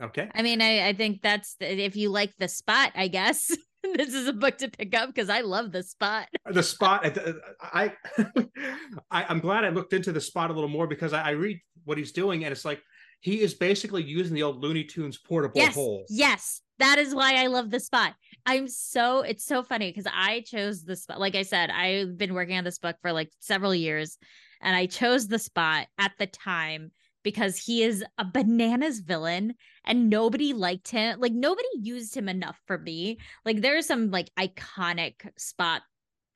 Okay. 0.00 0.30
I 0.34 0.42
mean, 0.42 0.62
I, 0.62 0.88
I 0.88 0.92
think 0.94 1.22
that's 1.22 1.56
if 1.60 1.96
you 1.96 2.08
like 2.10 2.32
the 2.38 2.48
spot, 2.48 2.92
I 2.94 3.08
guess 3.08 3.54
this 3.82 4.14
is 4.14 4.28
a 4.28 4.32
book 4.32 4.58
to 4.58 4.68
pick 4.68 4.94
up 4.94 5.08
because 5.08 5.28
I 5.28 5.40
love 5.40 5.72
the 5.72 5.82
spot. 5.82 6.28
Uh, 6.46 6.52
the 6.52 6.62
spot. 6.62 7.18
Uh, 7.18 7.32
I, 7.60 7.92
I, 9.10 9.24
I'm 9.28 9.40
glad 9.40 9.64
I 9.64 9.68
looked 9.68 9.92
into 9.92 10.12
the 10.12 10.20
spot 10.20 10.50
a 10.50 10.54
little 10.54 10.68
more 10.68 10.86
because 10.86 11.12
I, 11.12 11.22
I 11.22 11.30
read 11.30 11.60
what 11.84 11.98
he's 11.98 12.12
doing 12.12 12.44
and 12.44 12.52
it's 12.52 12.64
like 12.64 12.82
he 13.20 13.40
is 13.40 13.54
basically 13.54 14.02
using 14.02 14.34
the 14.34 14.42
old 14.42 14.62
Looney 14.62 14.84
Tunes 14.84 15.18
portable 15.18 15.60
yes, 15.60 15.74
hole. 15.74 16.06
Yes, 16.08 16.62
that 16.78 16.98
is 16.98 17.14
why 17.14 17.34
I 17.34 17.48
love 17.48 17.70
the 17.70 17.80
spot. 17.80 18.14
I'm 18.46 18.66
so 18.68 19.20
it's 19.20 19.44
so 19.44 19.62
funny 19.62 19.90
because 19.90 20.10
I 20.10 20.42
chose 20.46 20.84
the 20.84 20.96
spot. 20.96 21.20
Like 21.20 21.34
I 21.34 21.42
said, 21.42 21.70
I've 21.70 22.16
been 22.16 22.32
working 22.32 22.56
on 22.56 22.64
this 22.64 22.78
book 22.78 22.96
for 23.02 23.12
like 23.12 23.30
several 23.38 23.74
years, 23.74 24.16
and 24.62 24.74
I 24.74 24.86
chose 24.86 25.28
the 25.28 25.38
spot 25.38 25.86
at 25.98 26.12
the 26.18 26.26
time 26.26 26.92
because 27.22 27.56
he 27.56 27.82
is 27.82 28.04
a 28.18 28.24
bananas 28.24 29.00
villain 29.00 29.54
and 29.84 30.10
nobody 30.10 30.52
liked 30.52 30.88
him. 30.88 31.20
Like 31.20 31.32
nobody 31.32 31.68
used 31.80 32.16
him 32.16 32.28
enough 32.28 32.60
for 32.66 32.78
me. 32.78 33.18
Like 33.44 33.60
there 33.60 33.76
are 33.76 33.82
some 33.82 34.10
like 34.10 34.30
iconic 34.38 35.14
spot 35.36 35.82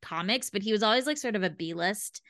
comics, 0.02 0.50
but 0.50 0.62
he 0.62 0.72
was 0.72 0.82
always 0.82 1.06
like 1.06 1.18
sort 1.18 1.36
of 1.36 1.42
a 1.42 1.50
B-list 1.50 2.22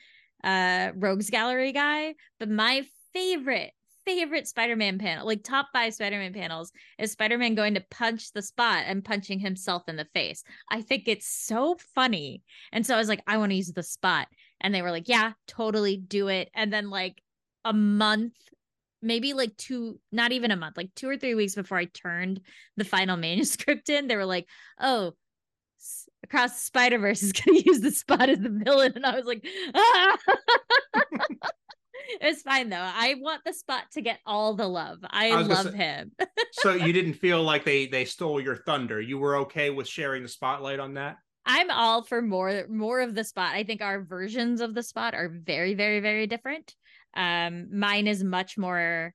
uh 0.43 0.91
rogues 0.95 1.29
gallery 1.29 1.71
guy. 1.71 2.15
But 2.39 2.49
my 2.49 2.85
favorite 3.13 3.71
favorite 4.05 4.47
Spider-Man 4.47 4.99
panel, 4.99 5.25
like 5.25 5.43
top 5.43 5.67
5 5.73 5.95
Spider-Man 5.95 6.33
panels 6.33 6.71
is 6.99 7.11
Spider-Man 7.11 7.55
going 7.55 7.73
to 7.73 7.83
punch 7.89 8.31
the 8.31 8.41
spot 8.41 8.83
and 8.85 9.03
punching 9.03 9.39
himself 9.39 9.83
in 9.87 9.95
the 9.95 10.07
face. 10.13 10.43
I 10.69 10.81
think 10.81 11.07
it's 11.07 11.27
so 11.27 11.75
funny. 11.95 12.43
And 12.71 12.85
so 12.85 12.93
I 12.93 12.99
was 12.99 13.09
like 13.09 13.23
I 13.27 13.37
want 13.37 13.51
to 13.51 13.55
use 13.55 13.71
the 13.71 13.83
spot 13.83 14.27
and 14.61 14.73
they 14.73 14.81
were 14.81 14.91
like, 14.91 15.09
"Yeah, 15.09 15.33
totally 15.47 15.97
do 15.97 16.27
it." 16.27 16.49
And 16.53 16.71
then 16.71 16.89
like 16.89 17.21
a 17.65 17.73
month 17.73 18.33
maybe 19.01 19.33
like 19.33 19.55
two 19.57 19.99
not 20.11 20.31
even 20.31 20.51
a 20.51 20.55
month 20.55 20.77
like 20.77 20.93
two 20.95 21.09
or 21.09 21.17
three 21.17 21.35
weeks 21.35 21.55
before 21.55 21.77
i 21.77 21.85
turned 21.85 22.39
the 22.77 22.85
final 22.85 23.17
manuscript 23.27 23.89
in 23.89 24.07
they 24.07 24.15
were 24.15 24.25
like 24.25 24.47
oh 24.79 25.11
across 26.23 26.53
the 26.53 26.61
spider 26.61 26.97
verse 26.97 27.21
is 27.21 27.31
going 27.45 27.61
to 27.61 27.69
use 27.69 27.81
the 27.81 27.91
spot 27.91 28.29
as 28.29 28.39
the 28.39 28.49
villain 28.63 28.93
and 28.95 29.05
i 29.05 29.15
was 29.15 29.25
like 29.25 29.45
ah! 29.75 30.17
it's 32.21 32.41
fine 32.41 32.69
though. 32.69 32.77
I 32.77 33.15
want 33.19 33.43
the 33.45 33.53
spot 33.53 33.83
to 33.93 34.01
get 34.01 34.19
all 34.25 34.53
the 34.53 34.67
love. 34.67 34.99
I, 35.09 35.31
I 35.31 35.41
love 35.41 35.71
say, 35.71 35.77
him. 35.77 36.11
so 36.51 36.73
you 36.73 36.93
didn't 36.93 37.15
feel 37.15 37.43
like 37.43 37.63
they 37.63 37.87
they 37.87 38.05
stole 38.05 38.39
your 38.39 38.55
thunder? 38.55 39.01
You 39.01 39.17
were 39.17 39.37
okay 39.37 39.69
with 39.69 39.87
sharing 39.87 40.23
the 40.23 40.29
spotlight 40.29 40.79
on 40.79 40.95
that? 40.95 41.17
I'm 41.45 41.69
all 41.69 42.03
for 42.03 42.21
more 42.21 42.65
more 42.69 43.01
of 43.01 43.15
the 43.15 43.23
spot. 43.23 43.55
I 43.55 43.63
think 43.63 43.81
our 43.81 44.01
versions 44.03 44.61
of 44.61 44.73
the 44.73 44.83
spot 44.83 45.13
are 45.13 45.29
very 45.29 45.73
very 45.73 45.99
very 45.99 46.27
different 46.27 46.75
um, 47.15 47.77
mine 47.77 48.07
is 48.07 48.23
much 48.23 48.57
more, 48.57 49.13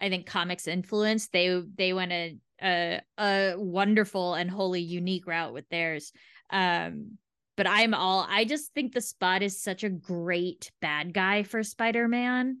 I 0.00 0.08
think, 0.08 0.26
comics 0.26 0.66
influenced. 0.66 1.32
They 1.32 1.62
they 1.76 1.92
went 1.92 2.12
a 2.12 2.38
a 2.62 3.00
a 3.18 3.54
wonderful 3.56 4.34
and 4.34 4.50
wholly 4.50 4.80
unique 4.80 5.26
route 5.26 5.52
with 5.52 5.68
theirs. 5.68 6.12
Um, 6.50 7.18
but 7.56 7.66
I'm 7.66 7.94
all 7.94 8.26
I 8.28 8.44
just 8.44 8.72
think 8.74 8.92
the 8.92 9.00
spot 9.00 9.42
is 9.42 9.62
such 9.62 9.84
a 9.84 9.90
great 9.90 10.70
bad 10.80 11.14
guy 11.14 11.44
for 11.44 11.62
Spider-Man 11.62 12.58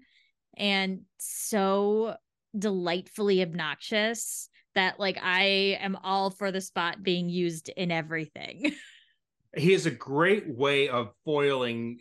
and 0.56 1.00
so 1.18 2.16
delightfully 2.56 3.42
obnoxious 3.42 4.48
that 4.74 5.00
like 5.00 5.18
I 5.22 5.78
am 5.80 5.96
all 6.02 6.30
for 6.30 6.52
the 6.52 6.60
spot 6.60 7.02
being 7.02 7.28
used 7.28 7.68
in 7.70 7.90
everything. 7.90 8.74
he 9.56 9.72
is 9.72 9.86
a 9.86 9.90
great 9.90 10.48
way 10.48 10.88
of 10.88 11.12
foiling 11.24 12.00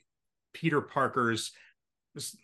Peter 0.54 0.82
Parker's 0.82 1.52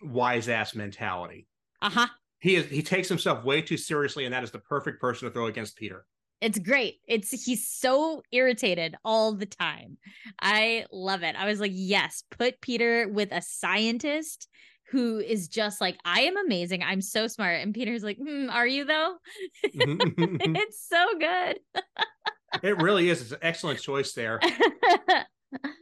wise 0.01 0.49
ass 0.49 0.75
mentality. 0.75 1.47
Uh-huh. 1.81 2.07
He 2.39 2.55
is 2.55 2.69
he 2.69 2.81
takes 2.81 3.09
himself 3.09 3.43
way 3.43 3.61
too 3.61 3.77
seriously, 3.77 4.25
and 4.25 4.33
that 4.33 4.43
is 4.43 4.51
the 4.51 4.59
perfect 4.59 5.01
person 5.01 5.27
to 5.27 5.33
throw 5.33 5.47
against 5.47 5.75
Peter. 5.75 6.05
It's 6.41 6.57
great. 6.57 6.99
It's 7.05 7.31
he's 7.43 7.67
so 7.67 8.23
irritated 8.31 8.95
all 9.03 9.33
the 9.33 9.45
time. 9.45 9.97
I 10.41 10.85
love 10.91 11.23
it. 11.23 11.35
I 11.35 11.45
was 11.45 11.59
like, 11.59 11.73
yes, 11.73 12.23
put 12.31 12.61
Peter 12.61 13.09
with 13.09 13.29
a 13.33 13.41
scientist 13.41 14.47
who 14.91 15.19
is 15.19 15.47
just 15.47 15.81
like, 15.81 15.97
I 16.05 16.21
am 16.21 16.37
amazing. 16.37 16.81
I'm 16.81 17.01
so 17.01 17.27
smart. 17.27 17.61
And 17.61 17.73
Peter's 17.73 18.03
like, 18.03 18.17
hmm, 18.17 18.49
are 18.49 18.65
you 18.65 18.85
though? 18.85 19.17
it's 19.63 20.87
so 20.87 21.05
good. 21.19 21.59
it 22.63 22.81
really 22.81 23.09
is. 23.09 23.21
It's 23.21 23.31
an 23.31 23.39
excellent 23.41 23.81
choice 23.81 24.13
there. 24.13 24.39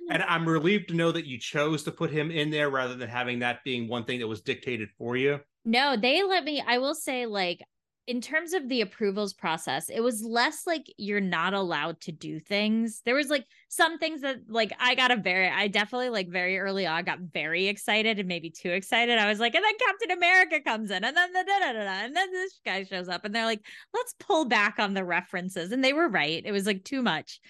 And 0.10 0.24
I'm 0.24 0.48
relieved 0.48 0.90
to 0.90 0.96
know 0.96 1.12
that 1.12 1.26
you 1.26 1.40
chose 1.40 1.84
to 1.84 1.92
put 1.92 2.12
him 2.12 2.32
in 2.32 2.50
there 2.50 2.70
rather 2.70 2.96
than 2.96 3.10
having 3.10 3.40
that 3.40 3.64
being 3.64 3.88
one 3.88 4.06
thing 4.06 4.20
that 4.20 4.28
was 4.28 4.42
dictated 4.42 4.90
for 4.98 5.18
you. 5.18 5.40
No, 5.66 5.98
they 5.98 6.24
let 6.24 6.44
me, 6.44 6.64
I 6.66 6.78
will 6.78 6.96
say, 6.96 7.26
like, 7.26 7.62
in 8.08 8.22
terms 8.22 8.54
of 8.54 8.70
the 8.70 8.80
approvals 8.80 9.34
process, 9.34 9.90
it 9.90 10.00
was 10.00 10.24
less 10.24 10.66
like 10.66 10.86
you're 10.98 11.20
not 11.20 11.54
allowed 11.54 12.00
to 12.00 12.14
do 12.14 12.40
things. 12.40 13.02
There 13.06 13.16
was 13.16 13.28
like 13.28 13.46
some 13.68 13.98
things 14.00 14.22
that 14.22 14.38
like 14.48 14.72
I 14.80 14.96
got 14.96 15.12
a 15.12 15.18
very 15.18 15.50
I 15.50 15.68
definitely 15.68 16.10
like 16.10 16.30
very 16.30 16.58
early 16.58 16.88
on 16.88 17.04
got 17.04 17.20
very 17.20 17.68
excited 17.68 18.18
and 18.18 18.28
maybe 18.28 18.50
too 18.50 18.70
excited. 18.70 19.20
I 19.20 19.28
was 19.28 19.42
like, 19.42 19.56
and 19.56 19.64
then 19.64 19.74
Captain 19.78 20.12
America 20.12 20.62
comes 20.62 20.90
in, 20.90 21.04
and 21.04 21.18
then 21.18 21.34
the 21.34 21.44
da 21.44 21.60
da 21.60 21.74
da 21.74 22.06
and 22.06 22.16
then 22.16 22.32
this 22.32 22.60
guy 22.66 22.86
shows 22.86 23.10
up, 23.10 23.26
and 23.26 23.36
they're 23.36 23.46
like, 23.46 23.66
let's 23.94 24.16
pull 24.22 24.46
back 24.46 24.76
on 24.80 24.94
the 24.94 25.04
references, 25.04 25.74
and 25.74 25.84
they 25.84 25.92
were 25.92 26.08
right. 26.08 26.44
It 26.46 26.54
was 26.54 26.66
like 26.66 26.86
too 26.86 27.02
much. 27.02 27.42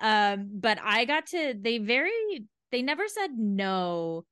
Um, 0.00 0.50
but 0.54 0.78
I 0.82 1.04
got 1.04 1.26
to 1.28 1.54
they 1.58 1.78
very 1.78 2.10
they 2.72 2.82
never 2.82 3.06
said 3.08 3.30
no 3.36 4.24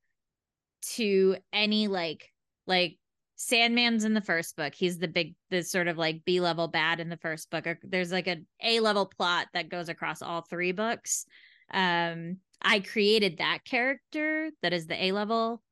to 0.95 1.37
any 1.53 1.89
like 1.89 2.29
like 2.67 2.99
Sandman's 3.37 4.05
in 4.05 4.15
the 4.15 4.21
first 4.21 4.57
book. 4.57 4.75
He's 4.75 4.99
the 4.99 5.09
big, 5.09 5.35
the 5.51 5.63
sort 5.63 5.89
of 5.89 5.99
like 5.99 6.25
B 6.25 6.41
level 6.41 6.69
bad 6.69 7.01
in 7.01 7.09
the 7.09 7.17
first 7.17 7.51
book. 7.51 7.67
There's 7.83 8.13
like 8.13 8.29
a 8.29 8.39
A 8.63 8.81
level 8.81 9.07
plot 9.07 9.49
that 9.53 9.69
goes 9.69 9.89
across 9.89 10.23
all 10.23 10.43
three 10.43 10.73
books. 10.73 11.27
Um, 11.73 12.39
I 12.61 12.81
created 12.81 13.39
that 13.39 13.65
character 13.65 14.51
that 14.63 14.73
is 14.73 14.87
the 14.87 15.03
A 15.05 15.13
level 15.13 15.63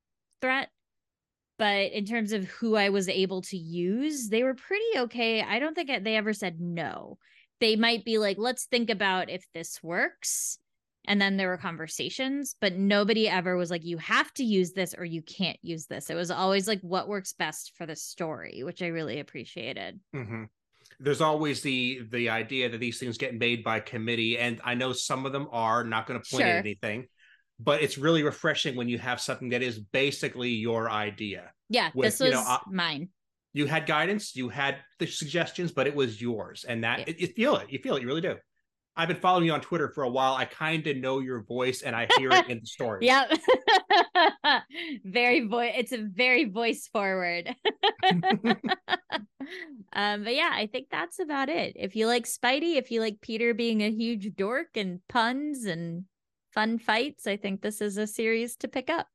threat. 0.41 0.69
But 1.57 1.91
in 1.91 2.05
terms 2.05 2.33
of 2.33 2.45
who 2.45 2.75
I 2.75 2.89
was 2.89 3.07
able 3.07 3.41
to 3.43 3.57
use, 3.57 4.29
they 4.29 4.43
were 4.43 4.55
pretty 4.55 4.83
okay. 4.97 5.41
I 5.41 5.59
don't 5.59 5.75
think 5.75 6.03
they 6.03 6.15
ever 6.15 6.33
said 6.33 6.59
no. 6.59 7.19
They 7.61 7.77
might 7.77 8.03
be 8.03 8.17
like, 8.17 8.37
let's 8.37 8.65
think 8.65 8.89
about 8.89 9.29
if 9.29 9.45
this 9.53 9.81
works. 9.81 10.57
And 11.07 11.19
then 11.21 11.37
there 11.37 11.47
were 11.47 11.57
conversations 11.57 12.55
but 12.61 12.75
nobody 12.75 13.27
ever 13.27 13.57
was 13.57 13.71
like 13.71 13.83
you 13.83 13.97
have 13.97 14.31
to 14.35 14.43
use 14.43 14.73
this 14.73 14.93
or 14.93 15.03
you 15.03 15.23
can't 15.23 15.57
use 15.63 15.87
this. 15.87 16.09
It 16.09 16.15
was 16.15 16.29
always 16.29 16.67
like 16.67 16.81
what 16.81 17.07
works 17.07 17.33
best 17.33 17.71
for 17.75 17.87
the 17.87 17.95
story 17.95 18.61
which 18.63 18.83
i 18.83 18.87
really 18.87 19.19
appreciated. 19.19 19.99
Mm-hmm. 20.15 20.43
there's 20.99 21.21
always 21.21 21.61
the 21.61 22.01
the 22.11 22.29
idea 22.29 22.69
that 22.69 22.77
these 22.77 22.99
things 22.99 23.17
get 23.17 23.33
made 23.33 23.63
by 23.63 23.79
committee 23.79 24.37
and 24.37 24.61
i 24.63 24.75
know 24.75 24.93
some 24.93 25.25
of 25.25 25.31
them 25.31 25.47
are 25.51 25.83
not 25.83 26.05
going 26.05 26.21
to 26.21 26.29
point 26.29 26.43
sure. 26.43 26.51
at 26.51 26.59
anything 26.59 27.07
but 27.59 27.81
it's 27.81 27.97
really 27.97 28.23
refreshing 28.23 28.75
when 28.75 28.89
you 28.89 28.97
have 28.97 29.21
something 29.21 29.49
that 29.49 29.61
is 29.61 29.79
basically 29.79 30.49
your 30.49 30.89
idea. 30.89 31.51
Yeah 31.69 31.91
with, 31.93 32.05
this 32.05 32.19
was 32.19 32.29
you 32.29 32.35
know, 32.35 32.57
mine 32.67 33.09
you 33.53 33.65
had 33.65 33.85
guidance 33.85 34.35
you 34.35 34.49
had 34.49 34.77
the 34.99 35.07
suggestions 35.07 35.71
but 35.71 35.87
it 35.87 35.95
was 35.95 36.21
yours 36.21 36.65
and 36.67 36.83
that 36.83 36.99
yeah. 36.99 37.05
it, 37.07 37.19
you 37.19 37.27
feel 37.27 37.55
it 37.57 37.69
you 37.69 37.79
feel 37.79 37.95
it 37.95 38.01
you 38.01 38.07
really 38.07 38.21
do 38.21 38.35
I've 38.95 39.07
been 39.07 39.17
following 39.17 39.45
you 39.45 39.53
on 39.53 39.61
Twitter 39.61 39.89
for 39.89 40.03
a 40.03 40.09
while. 40.09 40.33
I 40.33 40.43
kind 40.45 40.85
of 40.85 40.97
know 40.97 41.19
your 41.19 41.43
voice 41.43 41.81
and 41.81 41.95
I 41.95 42.07
hear 42.17 42.29
it 42.31 42.49
in 42.49 42.59
the 42.59 42.65
story. 42.67 43.05
Yep. 43.05 43.39
very 45.05 45.47
voice 45.47 45.73
it's 45.77 45.91
a 45.93 45.97
very 45.97 46.45
voice 46.45 46.89
forward. 46.91 47.55
um 49.93 50.23
but 50.23 50.35
yeah, 50.35 50.51
I 50.53 50.67
think 50.71 50.87
that's 50.91 51.19
about 51.19 51.47
it. 51.47 51.73
If 51.77 51.95
you 51.95 52.07
like 52.07 52.25
Spidey, 52.25 52.75
if 52.75 52.91
you 52.91 52.99
like 52.99 53.21
Peter 53.21 53.53
being 53.53 53.81
a 53.81 53.89
huge 53.89 54.35
dork 54.35 54.75
and 54.75 54.99
puns 55.07 55.63
and 55.63 56.03
fun 56.53 56.77
fights, 56.77 57.27
I 57.27 57.37
think 57.37 57.61
this 57.61 57.79
is 57.79 57.97
a 57.97 58.05
series 58.05 58.57
to 58.57 58.67
pick 58.67 58.89
up. 58.89 59.07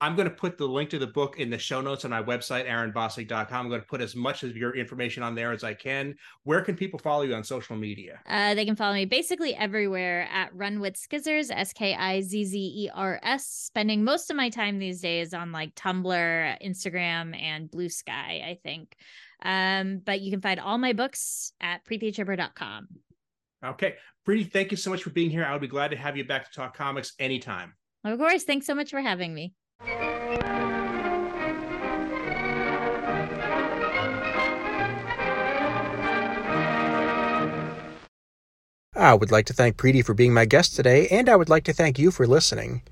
I'm 0.00 0.14
going 0.14 0.28
to 0.28 0.34
put 0.34 0.56
the 0.56 0.66
link 0.66 0.90
to 0.90 0.98
the 0.98 1.08
book 1.08 1.40
in 1.40 1.50
the 1.50 1.58
show 1.58 1.80
notes 1.80 2.04
on 2.04 2.12
my 2.12 2.22
website, 2.22 2.68
aaronbossig.com. 2.68 3.46
I'm 3.52 3.68
going 3.68 3.80
to 3.80 3.86
put 3.86 4.00
as 4.00 4.14
much 4.14 4.44
of 4.44 4.56
your 4.56 4.76
information 4.76 5.24
on 5.24 5.34
there 5.34 5.50
as 5.52 5.64
I 5.64 5.74
can. 5.74 6.14
Where 6.44 6.60
can 6.60 6.76
people 6.76 7.00
follow 7.00 7.22
you 7.22 7.34
on 7.34 7.42
social 7.42 7.76
media? 7.76 8.20
Uh, 8.26 8.54
they 8.54 8.64
can 8.64 8.76
follow 8.76 8.94
me 8.94 9.06
basically 9.06 9.56
everywhere 9.56 10.28
at 10.32 10.54
Run 10.54 10.78
with 10.78 10.94
Skizzers, 10.94 11.50
S 11.50 11.72
K 11.72 11.94
I 11.94 12.20
Z 12.20 12.44
Z 12.44 12.58
E 12.58 12.90
R 12.94 13.18
S. 13.24 13.46
Spending 13.46 14.04
most 14.04 14.30
of 14.30 14.36
my 14.36 14.50
time 14.50 14.78
these 14.78 15.00
days 15.00 15.34
on 15.34 15.50
like 15.50 15.74
Tumblr, 15.74 16.62
Instagram, 16.64 17.36
and 17.40 17.68
Blue 17.68 17.88
Sky, 17.88 18.44
I 18.46 18.58
think. 18.62 18.96
Um, 19.42 20.00
but 20.04 20.20
you 20.20 20.30
can 20.30 20.40
find 20.40 20.60
all 20.60 20.78
my 20.78 20.92
books 20.92 21.52
at 21.60 21.84
preetichhibber.com. 21.84 22.88
Okay. 23.64 23.94
Preeti, 24.26 24.50
thank 24.50 24.70
you 24.70 24.76
so 24.76 24.90
much 24.90 25.02
for 25.02 25.10
being 25.10 25.30
here. 25.30 25.44
I 25.44 25.52
would 25.52 25.60
be 25.60 25.68
glad 25.68 25.90
to 25.90 25.96
have 25.96 26.16
you 26.16 26.24
back 26.24 26.44
to 26.44 26.52
talk 26.52 26.76
comics 26.76 27.14
anytime. 27.18 27.74
Of 28.04 28.18
course. 28.18 28.44
Thanks 28.44 28.66
so 28.66 28.74
much 28.74 28.90
for 28.90 29.00
having 29.00 29.34
me. 29.34 29.54
I 38.98 39.14
would 39.14 39.30
like 39.30 39.46
to 39.46 39.52
thank 39.52 39.76
Preeti 39.76 40.04
for 40.04 40.12
being 40.12 40.34
my 40.34 40.44
guest 40.44 40.74
today, 40.74 41.06
and 41.08 41.28
I 41.28 41.36
would 41.36 41.48
like 41.48 41.62
to 41.64 41.72
thank 41.72 42.00
you 42.00 42.10
for 42.10 42.26
listening. 42.26 42.82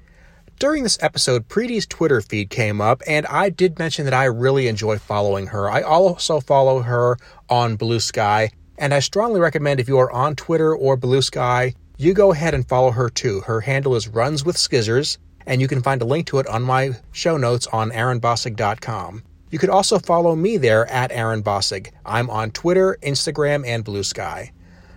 During 0.60 0.84
this 0.84 0.98
episode, 1.02 1.48
Preeti's 1.48 1.84
Twitter 1.84 2.20
feed 2.20 2.48
came 2.48 2.80
up, 2.80 3.02
and 3.08 3.26
I 3.26 3.50
did 3.50 3.80
mention 3.80 4.04
that 4.04 4.14
I 4.14 4.26
really 4.26 4.68
enjoy 4.68 4.98
following 4.98 5.48
her. 5.48 5.68
I 5.68 5.82
also 5.82 6.38
follow 6.38 6.80
her 6.82 7.16
on 7.50 7.74
Blue 7.74 7.98
Sky, 7.98 8.50
and 8.78 8.94
I 8.94 9.00
strongly 9.00 9.40
recommend 9.40 9.80
if 9.80 9.88
you 9.88 9.98
are 9.98 10.12
on 10.12 10.36
Twitter 10.36 10.76
or 10.76 10.96
Blue 10.96 11.22
Sky, 11.22 11.74
you 11.98 12.14
go 12.14 12.30
ahead 12.30 12.54
and 12.54 12.68
follow 12.68 12.92
her 12.92 13.10
too. 13.10 13.40
Her 13.40 13.60
handle 13.62 13.96
is 13.96 14.06
Runs 14.06 14.44
with 14.44 14.56
Skizzers, 14.56 15.18
and 15.46 15.60
you 15.60 15.68
can 15.68 15.82
find 15.82 16.02
a 16.02 16.06
link 16.06 16.26
to 16.26 16.38
it 16.38 16.46
on 16.46 16.62
my 16.62 16.90
show 17.12 17.36
notes 17.36 17.66
on 17.68 17.90
aaronbossig.com. 17.90 19.22
You 19.50 19.58
could 19.58 19.70
also 19.70 19.98
follow 19.98 20.34
me 20.34 20.56
there 20.56 20.86
at 20.88 21.12
Aaron 21.12 21.42
Bossig. 21.42 21.92
I'm 22.04 22.28
on 22.28 22.50
Twitter, 22.50 22.98
Instagram, 23.02 23.66
and 23.66 23.84
Blue 23.84 24.02
Sky. 24.02 24.52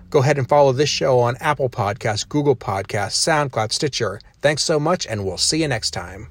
Go 0.09 0.19
ahead 0.19 0.37
and 0.37 0.49
follow 0.49 0.73
this 0.73 0.89
show 0.89 1.19
on 1.19 1.37
Apple 1.37 1.69
Podcasts, 1.69 2.27
Google 2.27 2.55
Podcasts, 2.55 3.15
SoundCloud, 3.27 3.71
Stitcher. 3.71 4.19
Thanks 4.41 4.63
so 4.63 4.79
much, 4.79 5.05
and 5.05 5.23
we'll 5.23 5.37
see 5.37 5.61
you 5.61 5.67
next 5.67 5.91
time. 5.91 6.27